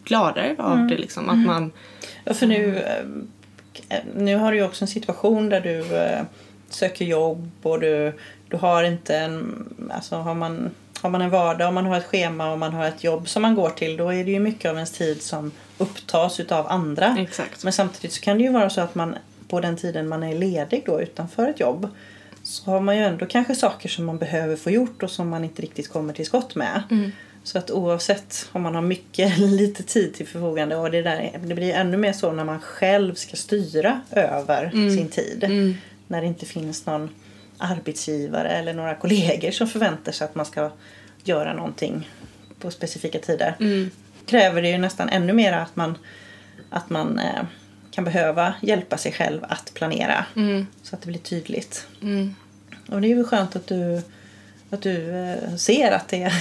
gladare 0.04 0.56
av 0.58 0.88
det 0.88 0.98
liksom. 0.98 1.30
Att 1.30 1.46
man, 1.46 1.72
Ja, 2.24 2.34
för 2.34 2.48
nu, 2.48 2.78
eh, 3.90 4.00
nu 4.16 4.36
har 4.36 4.52
du 4.52 4.58
ju 4.58 4.64
också 4.64 4.84
en 4.84 4.88
situation 4.88 5.50
där 5.50 5.62
du 5.62 5.96
eh, 5.96 6.22
söker 6.76 7.06
jobb 7.06 7.52
och 7.62 7.80
du, 7.80 8.14
du 8.48 8.58
har 8.58 8.84
inte 8.84 9.18
en... 9.18 9.66
Alltså 9.92 10.16
har 10.16 10.36
man, 10.36 10.70
har 11.02 11.10
man 11.10 11.22
en 11.22 11.30
vardag, 11.30 11.68
om 11.68 11.74
man 11.74 11.86
har 11.86 11.98
ett 11.98 12.06
schema 12.06 12.52
och 12.52 12.60
man 12.60 12.74
har 12.74 12.86
ett 12.86 13.04
jobb 13.04 13.30
som 13.30 13.42
man 13.42 13.56
går 13.56 13.70
till 13.70 13.98
då 13.98 14.14
är 14.14 14.24
det 14.24 14.32
ju 14.32 14.40
mycket 14.40 14.70
av 14.70 14.76
ens 14.76 14.92
tid 14.92 15.22
som 15.22 15.52
upptas 15.78 16.40
utav 16.40 16.68
andra. 16.68 17.16
Exakt. 17.20 17.64
Men 17.64 17.74
samtidigt 17.74 18.14
så 18.14 18.22
kan 18.22 18.38
det 18.38 18.44
ju 18.44 18.52
vara 18.52 18.70
så 18.70 18.82
att 18.82 18.96
man 18.96 19.16
på 19.48 19.60
den 19.60 19.78
tiden 19.78 20.08
man 20.08 20.24
är 20.24 20.36
ledig 20.36 20.84
då 20.86 21.02
utanför 21.02 21.48
ett 21.50 21.60
jobb 21.60 21.88
så 22.44 22.72
har 22.72 22.80
man 22.80 22.98
ju 22.98 23.04
ändå 23.04 23.26
kanske 23.26 23.56
saker 23.56 23.90
som 23.90 24.06
man 24.06 24.18
behöver 24.18 24.56
få 24.56 24.72
gjort 24.72 25.04
och 25.04 25.12
som 25.12 25.30
man 25.30 25.44
inte 25.44 25.62
riktigt 25.62 25.90
kommer 25.90 26.14
till 26.14 26.26
skott 26.26 26.56
med. 26.56 26.84
Så 27.44 27.58
att 27.58 27.72
oavsett 27.72 28.50
om 28.52 28.62
man 28.62 28.76
har 28.76 28.82
mycket 28.82 29.38
eller 29.38 29.48
lite 29.48 29.84
tid 29.84 30.14
till 30.14 30.28
förfogande 30.28 30.76
och 30.76 30.92
det, 30.92 31.02
där, 31.02 31.40
det 31.46 31.56
blir 31.56 31.74
ännu 31.74 31.98
mer 31.98 32.14
så 32.14 32.32
när 32.32 32.44
man 32.44 32.60
själv 32.60 33.16
ska 33.16 33.36
styra 33.36 34.02
över 34.12 34.70
sin 34.70 35.10
tid. 35.10 35.44
När 36.08 36.22
det 36.22 36.28
inte 36.28 36.46
finns 36.46 36.86
någon 36.86 37.10
arbetsgivare 37.58 38.50
eller 38.50 38.74
några 38.74 38.96
kollegor 38.96 39.52
som 39.52 39.68
förväntar 39.68 40.12
sig 40.12 40.26
att 40.26 40.36
man 40.36 40.46
ska 40.46 40.72
göra 41.24 41.54
någonting 41.54 42.10
på 42.60 42.72
specifika 42.72 43.20
tider. 43.20 43.56
Kräver 44.26 44.62
det 44.62 44.70
ju 44.70 44.78
nästan 44.78 45.10
ännu 45.10 45.34
mer 45.34 45.54
att 45.54 45.76
man, 45.76 45.98
att 46.70 46.90
man 46.90 47.20
eh, 47.20 47.44
kan 47.92 48.04
behöva 48.04 48.54
hjälpa 48.62 48.98
sig 48.98 49.12
själv 49.12 49.44
att 49.50 49.74
planera. 49.74 50.26
Så 50.84 50.96
att 50.96 51.02
det 51.02 51.08
blir 51.08 51.20
tydligt. 51.20 51.88
Och 52.90 53.02
det 53.02 53.08
är 53.08 53.10
ju 53.16 53.24
skönt 53.24 53.56
att 53.56 53.68
du, 53.68 54.02
att 54.70 54.82
du 54.82 55.10
eh, 55.12 55.56
ser 55.56 55.92
att 55.92 56.08
det, 56.10 56.32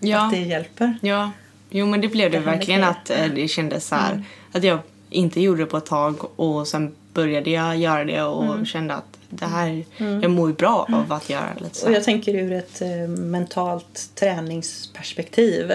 Ja. 0.00 0.24
att 0.26 0.32
det 0.32 0.40
hjälper. 0.40 0.98
Ja, 1.02 1.30
jo 1.70 1.86
men 1.86 2.00
det 2.00 2.08
blev 2.08 2.30
det, 2.30 2.38
Det 2.38 2.44
verkligen 2.44 2.84
att 2.84 3.10
eh, 3.10 3.26
det 3.34 3.48
kändes 3.48 3.86
så 3.86 3.94
här 3.94 4.24
att 4.52 4.64
jag 4.64 4.78
inte 5.10 5.40
gjorde 5.40 5.62
det 5.62 5.66
på 5.66 5.76
ett 5.76 5.86
tag 5.86 6.40
och 6.40 6.68
sen 6.68 6.94
började 7.18 7.50
jag 7.50 7.76
göra 7.76 8.04
det 8.04 8.22
och 8.22 8.66
kände 8.66 8.94
att 8.94 9.18
det 9.30 9.46
här, 9.46 9.84
jag 9.98 10.30
mår 10.30 10.52
bra 10.52 10.86
av 10.92 11.12
att 11.12 11.30
göra 11.30 11.54
lite 11.58 11.74
så. 11.74 11.86
Och 11.86 11.92
jag 11.92 12.04
tänker 12.04 12.34
ur 12.34 12.52
ett 12.52 12.82
eh, 12.82 13.08
mentalt 13.08 14.10
träningsperspektiv 14.14 15.72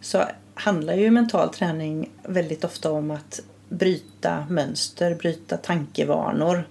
så 0.00 0.24
handlar 0.54 0.94
ju 0.94 1.10
mental 1.10 1.48
träning 1.48 2.10
väldigt 2.22 2.64
ofta 2.64 2.92
om 2.92 3.10
att 3.10 3.40
bryta 3.68 4.46
mönster, 4.50 5.14
bryta 5.14 5.56
tankevanor, 5.56 6.68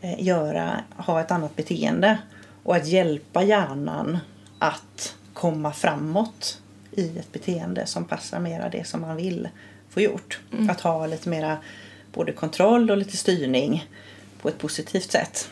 eh, 0.00 0.22
göra, 0.22 0.80
ha 0.96 1.20
ett 1.20 1.30
annat 1.30 1.56
beteende 1.56 2.18
och 2.62 2.76
att 2.76 2.86
hjälpa 2.86 3.42
hjärnan 3.42 4.18
att 4.58 5.14
komma 5.32 5.72
framåt 5.72 6.60
i 6.92 7.18
ett 7.18 7.32
beteende 7.32 7.86
som 7.86 8.04
passar 8.04 8.40
mera 8.40 8.68
det 8.68 8.86
som 8.86 9.00
man 9.00 9.16
vill 9.16 9.48
få 9.90 10.00
gjort. 10.00 10.40
Att 10.70 10.80
ha 10.80 11.06
lite 11.06 11.28
mera 11.28 11.56
både 12.16 12.32
kontroll 12.32 12.90
och 12.90 12.96
lite 12.96 13.16
styrning 13.16 13.88
på 14.42 14.48
ett 14.48 14.58
positivt 14.58 15.10
sätt 15.12 15.50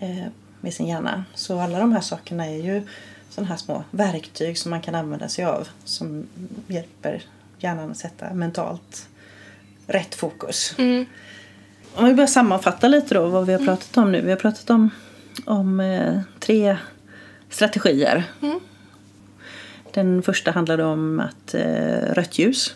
eh, 0.00 0.26
med 0.60 0.74
sin 0.74 0.86
hjärna. 0.86 1.24
Så 1.34 1.60
alla 1.60 1.78
de 1.78 1.92
här 1.92 2.00
sakerna 2.00 2.46
är 2.46 2.62
ju 2.62 2.82
sådana 3.30 3.48
här 3.48 3.56
små 3.56 3.84
verktyg 3.90 4.58
som 4.58 4.70
man 4.70 4.80
kan 4.82 4.94
använda 4.94 5.28
sig 5.28 5.44
av 5.44 5.68
som 5.84 6.26
hjälper 6.66 7.22
hjärnan 7.58 7.90
att 7.90 7.96
sätta 7.96 8.34
mentalt 8.34 9.08
rätt 9.86 10.14
fokus. 10.14 10.74
Om 11.94 12.04
vi 12.06 12.14
börjar 12.14 12.26
sammanfatta 12.26 12.88
lite 12.88 13.14
då 13.14 13.26
vad 13.28 13.46
vi 13.46 13.52
har 13.52 13.64
pratat 13.64 13.96
om 13.96 14.12
nu. 14.12 14.20
Vi 14.20 14.30
har 14.30 14.36
pratat 14.38 14.70
om, 14.70 14.90
om 15.44 15.80
eh, 15.80 16.20
tre 16.40 16.76
strategier. 17.50 18.24
Den 19.92 20.22
första 20.22 20.50
handlade 20.50 20.84
om 20.84 21.20
att 21.20 21.54
eh, 21.54 22.14
rött 22.14 22.38
ljus. 22.38 22.72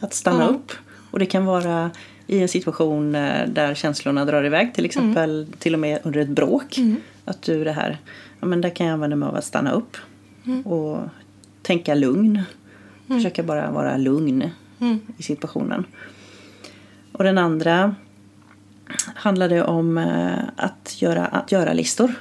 Att 0.00 0.14
stanna 0.14 0.48
upp. 0.48 0.72
Och 1.18 1.20
det 1.20 1.26
kan 1.26 1.46
vara 1.46 1.90
i 2.26 2.42
en 2.42 2.48
situation 2.48 3.14
eh, 3.14 3.48
där 3.48 3.74
känslorna 3.74 4.24
drar 4.24 4.44
iväg. 4.44 4.74
Till 4.74 4.84
exempel 4.84 5.46
till 5.58 5.74
och 5.74 5.80
med 5.80 5.98
under 6.02 6.20
ett 6.20 6.28
bråk. 6.28 6.78
Att 7.24 7.42
du 7.42 7.64
det 7.64 7.72
här, 7.72 7.98
ja 8.40 8.46
men 8.46 8.60
där 8.60 8.70
kan 8.70 8.86
jag 8.86 8.94
använda 8.94 9.16
mig 9.16 9.28
av 9.28 9.36
att 9.36 9.44
stanna 9.44 9.72
upp. 9.72 9.96
Och 10.64 10.98
tänka 11.62 11.94
lugn. 11.94 12.42
Försöka 13.06 13.42
bara 13.42 13.70
vara 13.70 13.96
lugn 13.96 14.50
i 15.16 15.22
situationen. 15.22 15.84
Och 17.12 17.24
den 17.24 17.38
andra 17.38 17.94
handlade 19.14 19.64
om 19.64 19.98
eh, 19.98 20.38
att 20.56 21.02
göra, 21.02 21.26
att 21.26 21.52
göra 21.52 21.72
listor. 21.72 22.14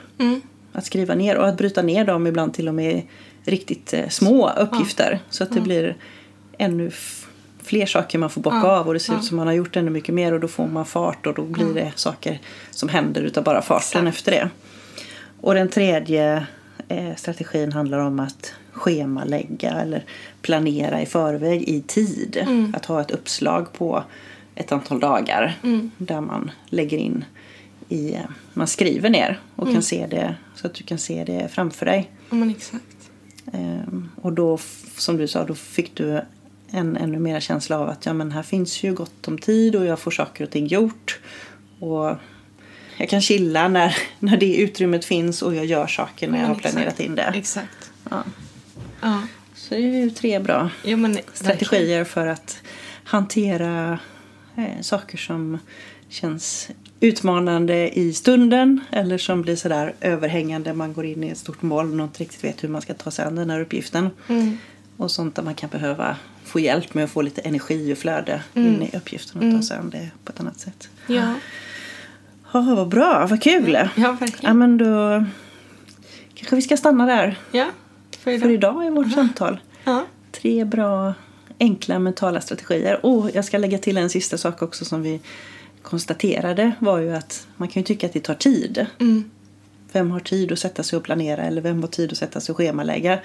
Att 0.73 0.85
skriva 0.85 1.15
ner 1.15 1.37
och 1.37 1.47
att 1.47 1.57
bryta 1.57 1.81
ner 1.81 2.05
dem 2.05 2.27
ibland 2.27 2.53
till 2.53 2.67
och 2.67 2.75
med 2.75 3.01
riktigt 3.43 3.93
eh, 3.93 4.07
små 4.09 4.49
uppgifter. 4.49 5.19
Så 5.29 5.43
att 5.43 5.51
det 5.51 5.61
blir 5.61 5.95
ännu 6.57 6.91
fler 7.67 7.85
saker 7.85 8.19
man 8.19 8.29
får 8.29 8.41
bocka 8.41 8.57
Ja, 8.63 8.79
av 8.79 8.87
och 8.87 8.93
det 8.93 8.99
ser 8.99 9.13
ja. 9.13 9.19
ut 9.19 9.25
som 9.25 9.37
man 9.37 9.47
har 9.47 9.53
gjort 9.53 9.75
ännu 9.75 9.89
mycket 9.91 10.15
mer 10.15 10.33
och 10.33 10.39
då 10.39 10.47
får 10.47 10.67
man 10.67 10.85
fart 10.85 11.27
och 11.27 11.33
då 11.33 11.43
blir 11.43 11.73
det 11.73 11.91
saker 11.95 12.39
som 12.71 12.89
händer 12.89 13.21
utav 13.21 13.43
bara 13.43 13.61
farten 13.61 14.07
Exakt. 14.07 14.17
efter 14.17 14.31
det. 14.31 14.49
Och 15.41 15.53
den 15.53 15.69
tredje 15.69 16.47
eh, 16.87 17.15
strategin 17.15 17.71
handlar 17.71 17.99
om 17.99 18.19
att 18.19 18.53
schemalägga 18.71 19.71
eller 19.71 20.03
planera 20.41 21.01
i 21.01 21.05
förväg 21.05 21.63
i 21.69 21.81
tid. 21.81 22.47
Att 22.73 22.85
ha 22.85 23.01
ett 23.01 23.11
uppslag 23.11 23.73
på 23.73 24.03
ett 24.55 24.71
antal 24.71 24.99
dagar 24.99 25.55
där 25.97 26.21
man 26.21 26.51
lägger 26.65 26.97
in 26.97 27.25
i, 27.89 28.13
eh, 28.13 28.21
man 28.53 28.67
skriver 28.67 29.09
ner 29.09 29.39
och 29.55 29.71
kan 29.73 29.81
se 29.81 30.07
det 30.07 30.35
så 30.55 30.67
att 30.67 30.73
du 30.73 30.83
kan 30.83 30.97
se 30.97 31.23
det 31.23 31.47
framför 31.51 31.85
dig. 31.85 32.11
Ja 32.29 32.35
men 32.35 32.49
exakt. 32.49 32.83
Ehm, 33.53 34.09
och 34.21 34.33
då, 34.33 34.57
som 34.97 35.17
du 35.17 35.27
sa, 35.27 35.43
då 35.45 35.55
fick 35.55 35.95
du 35.95 36.21
en 36.71 36.97
ännu 36.97 37.19
mer 37.19 37.39
känsla 37.39 37.79
av 37.79 37.89
att 37.89 38.05
ja, 38.05 38.13
men 38.13 38.31
här 38.31 38.43
finns 38.43 38.83
ju 38.83 38.93
gott 38.93 39.27
om 39.27 39.37
tid 39.37 39.75
och 39.75 39.85
jag 39.85 39.99
får 39.99 40.11
saker 40.11 40.43
och 40.43 40.49
ting 40.49 40.67
gjort. 40.67 41.19
Och 41.79 42.15
jag 42.97 43.09
kan 43.09 43.21
chilla 43.21 43.67
när, 43.67 43.97
när 44.19 44.37
det 44.37 44.57
utrymmet 44.57 45.05
finns 45.05 45.41
och 45.41 45.55
jag 45.55 45.65
gör 45.65 45.87
saker 45.87 46.27
när 46.27 46.37
Ja, 46.37 46.41
jag 46.41 46.47
har 46.47 46.55
planerat 46.55 46.99
in 46.99 47.15
det. 47.15 47.31
Exakt. 47.35 47.91
Ja. 48.09 48.23
Ja. 49.01 49.21
Så 49.55 49.73
det 49.73 49.81
är 49.81 50.03
ju 50.03 50.09
tre 50.09 50.39
bra 50.39 50.69
Jo 50.83 50.97
men 50.97 51.19
strategier 51.33 52.03
för 52.03 52.27
att 52.27 52.61
hantera 53.03 53.99
eh, 54.55 54.81
saker 54.81 55.17
som 55.17 55.59
känns 56.09 56.69
utmanande 56.99 57.99
i 57.99 58.13
stunden 58.13 58.81
eller 58.91 59.17
som 59.17 59.41
blir 59.41 59.55
sådär 59.55 59.93
överhängande. 60.01 60.73
Man 60.73 60.93
går 60.93 61.05
in 61.05 61.23
i 61.23 61.27
ett 61.27 61.37
stort 61.37 61.61
moln 61.61 61.99
och 61.99 62.03
inte 62.03 62.23
riktigt 62.23 62.43
vet 62.43 62.63
hur 62.63 62.69
man 62.69 62.81
ska 62.81 62.93
ta 62.93 63.11
sig 63.11 63.25
an 63.25 63.35
den 63.35 63.49
här 63.49 63.61
uppgiften. 63.61 64.09
Mm. 64.27 64.57
Och 64.97 65.11
sånt 65.11 65.35
där 65.35 65.43
man 65.43 65.55
kan 65.55 65.69
behöva 65.69 66.15
få 66.43 66.59
hjälp 66.59 66.93
med 66.93 67.03
att 67.03 67.09
få 67.11 67.21
lite 67.21 67.41
energi 67.41 67.93
och 67.93 67.97
flöde 67.97 68.41
in 68.53 68.81
i 68.81 68.97
uppgiften 68.97 69.53
och 69.53 69.59
ta 69.59 69.67
sig 69.67 69.77
an 69.77 69.89
det 69.89 70.09
på 70.23 70.31
ett 70.31 70.39
annat 70.39 70.59
sätt. 70.59 70.89
Ja. 71.07 71.33
Ja, 72.53 72.61
vad 72.75 72.87
bra, 72.87 73.27
vad 73.29 73.41
kul! 73.41 73.73
Ja 73.73 73.89
Ja, 73.95 74.11
verkligen. 74.19 74.57
men 74.57 74.77
då 74.77 75.25
kanske 76.33 76.55
vi 76.55 76.61
ska 76.61 76.77
stanna 76.77 77.05
där 77.05 77.39
Ja. 77.51 77.65
För 78.19 78.31
idag. 78.31 78.41
för 78.41 78.49
idag 78.49 78.85
i 78.85 78.89
vårt 78.89 79.11
samtal. 79.13 79.59
Ja. 79.83 80.05
Tre 80.31 80.65
bra 80.65 81.13
enkla 81.59 81.99
mentala 81.99 82.41
strategier. 82.41 83.05
Och 83.05 83.29
jag 83.33 83.45
ska 83.45 83.57
lägga 83.57 83.77
till 83.77 83.97
en 83.97 84.09
sista 84.09 84.37
sak 84.37 84.61
också 84.61 84.85
som 84.85 85.01
vi 85.01 85.19
konstaterade 85.81 86.71
var 86.79 86.97
ju 86.99 87.15
att 87.15 87.47
man 87.57 87.67
kan 87.67 87.81
ju 87.81 87.85
tycka 87.85 88.07
att 88.07 88.13
det 88.13 88.19
tar 88.19 88.33
tid. 88.33 88.85
Mm. 88.99 89.29
Vem 89.91 90.11
har 90.11 90.19
tid 90.19 90.51
att 90.51 90.59
sätta 90.59 90.83
sig 90.83 90.97
och 90.97 91.03
planera 91.03 91.43
eller 91.43 91.61
vem 91.61 91.81
har 91.81 91.87
tid 91.87 92.11
att 92.11 92.17
sätta 92.17 92.39
sig 92.39 92.53
och 92.53 92.57
schemalägga? 92.57 93.19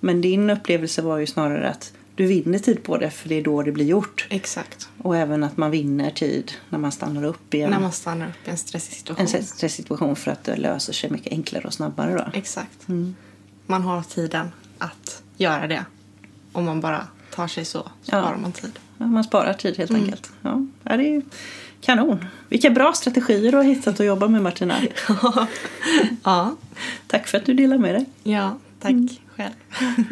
Men 0.00 0.20
din 0.20 0.50
upplevelse 0.50 1.02
var 1.02 1.18
ju 1.18 1.26
snarare 1.26 1.70
att 1.70 1.92
du 2.14 2.26
vinner 2.26 2.58
tid 2.58 2.82
på 2.82 2.98
det 2.98 3.10
för 3.10 3.28
det 3.28 3.34
är 3.34 3.42
då 3.42 3.62
det 3.62 3.72
blir 3.72 3.84
gjort. 3.84 4.26
Exakt. 4.30 4.88
Och 5.02 5.16
även 5.16 5.44
att 5.44 5.56
man 5.56 5.70
vinner 5.70 6.10
tid 6.10 6.52
när 6.68 6.78
man 6.78 6.92
stannar 6.92 7.24
upp 7.24 7.54
i 7.54 7.60
en, 7.60 7.70
När 7.70 7.80
man 7.80 7.92
stannar 7.92 8.26
upp 8.26 8.48
i 8.48 8.50
en 8.50 8.56
stressig 8.56 8.94
situation. 8.94 9.26
en 9.34 9.42
stresssituation 9.42 10.16
för 10.16 10.30
att 10.30 10.44
det 10.44 10.56
löser 10.56 10.92
sig 10.92 11.10
mycket 11.10 11.32
enklare 11.32 11.66
och 11.66 11.74
snabbare 11.74 12.14
då. 12.14 12.38
Exakt. 12.38 12.86
Man 13.66 13.82
har 13.82 14.02
tiden 14.02 14.48
att 14.78 15.22
göra 15.36 15.66
det. 15.66 15.84
Om 16.52 16.64
man 16.64 16.80
bara 16.80 17.06
tar 17.34 17.46
sig 17.48 17.64
så 17.64 17.88
sparar 18.02 18.36
man 18.36 18.52
tid. 18.52 18.78
Ja, 18.98 19.06
man 19.06 19.24
sparar 19.24 19.52
tid 19.52 19.78
helt 19.78 19.90
enkelt. 19.90 20.30
Ja, 20.42 20.66
ja, 20.82 20.96
det 20.96 21.16
är 21.16 21.22
kanon. 21.80 22.24
Vilka 22.48 22.70
bra 22.70 22.92
strategier 22.92 23.50
du 23.52 23.56
har 23.56 23.64
hittat 23.64 24.00
att 24.00 24.06
jobba 24.06 24.28
med 24.28 24.42
Martina. 24.42 24.74
ja. 26.24 26.56
Tack 27.06 27.26
för 27.26 27.38
att 27.38 27.46
du 27.46 27.54
delar 27.54 27.78
med 27.78 27.94
dig. 27.94 28.06
Ja, 28.22 28.58
tack 28.80 28.92
själv. 29.36 29.54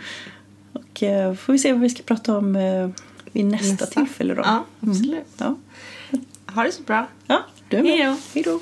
Och 0.73 1.03
eh, 1.03 1.35
får 1.35 1.53
vi 1.53 1.59
se 1.59 1.73
vad 1.73 1.81
vi 1.83 1.91
ska 1.91 2.03
prata 2.03 2.39
om 2.39 2.57
eh, 2.57 2.89
vid 3.33 3.45
nästa, 3.45 3.85
Nästa. 3.85 3.87
tillfälle 3.87 4.35
då. 4.35 4.43
Ja, 4.45 4.65
absolut. 4.81 5.25
Ja, 5.39 5.57
Ha 6.47 6.63
det 6.63 6.73
så 6.73 6.83
bra. 6.83 7.07
ja 7.27 7.43
du 7.69 7.83
med. 7.83 8.17
Hej 8.35 8.43
då. 8.43 8.61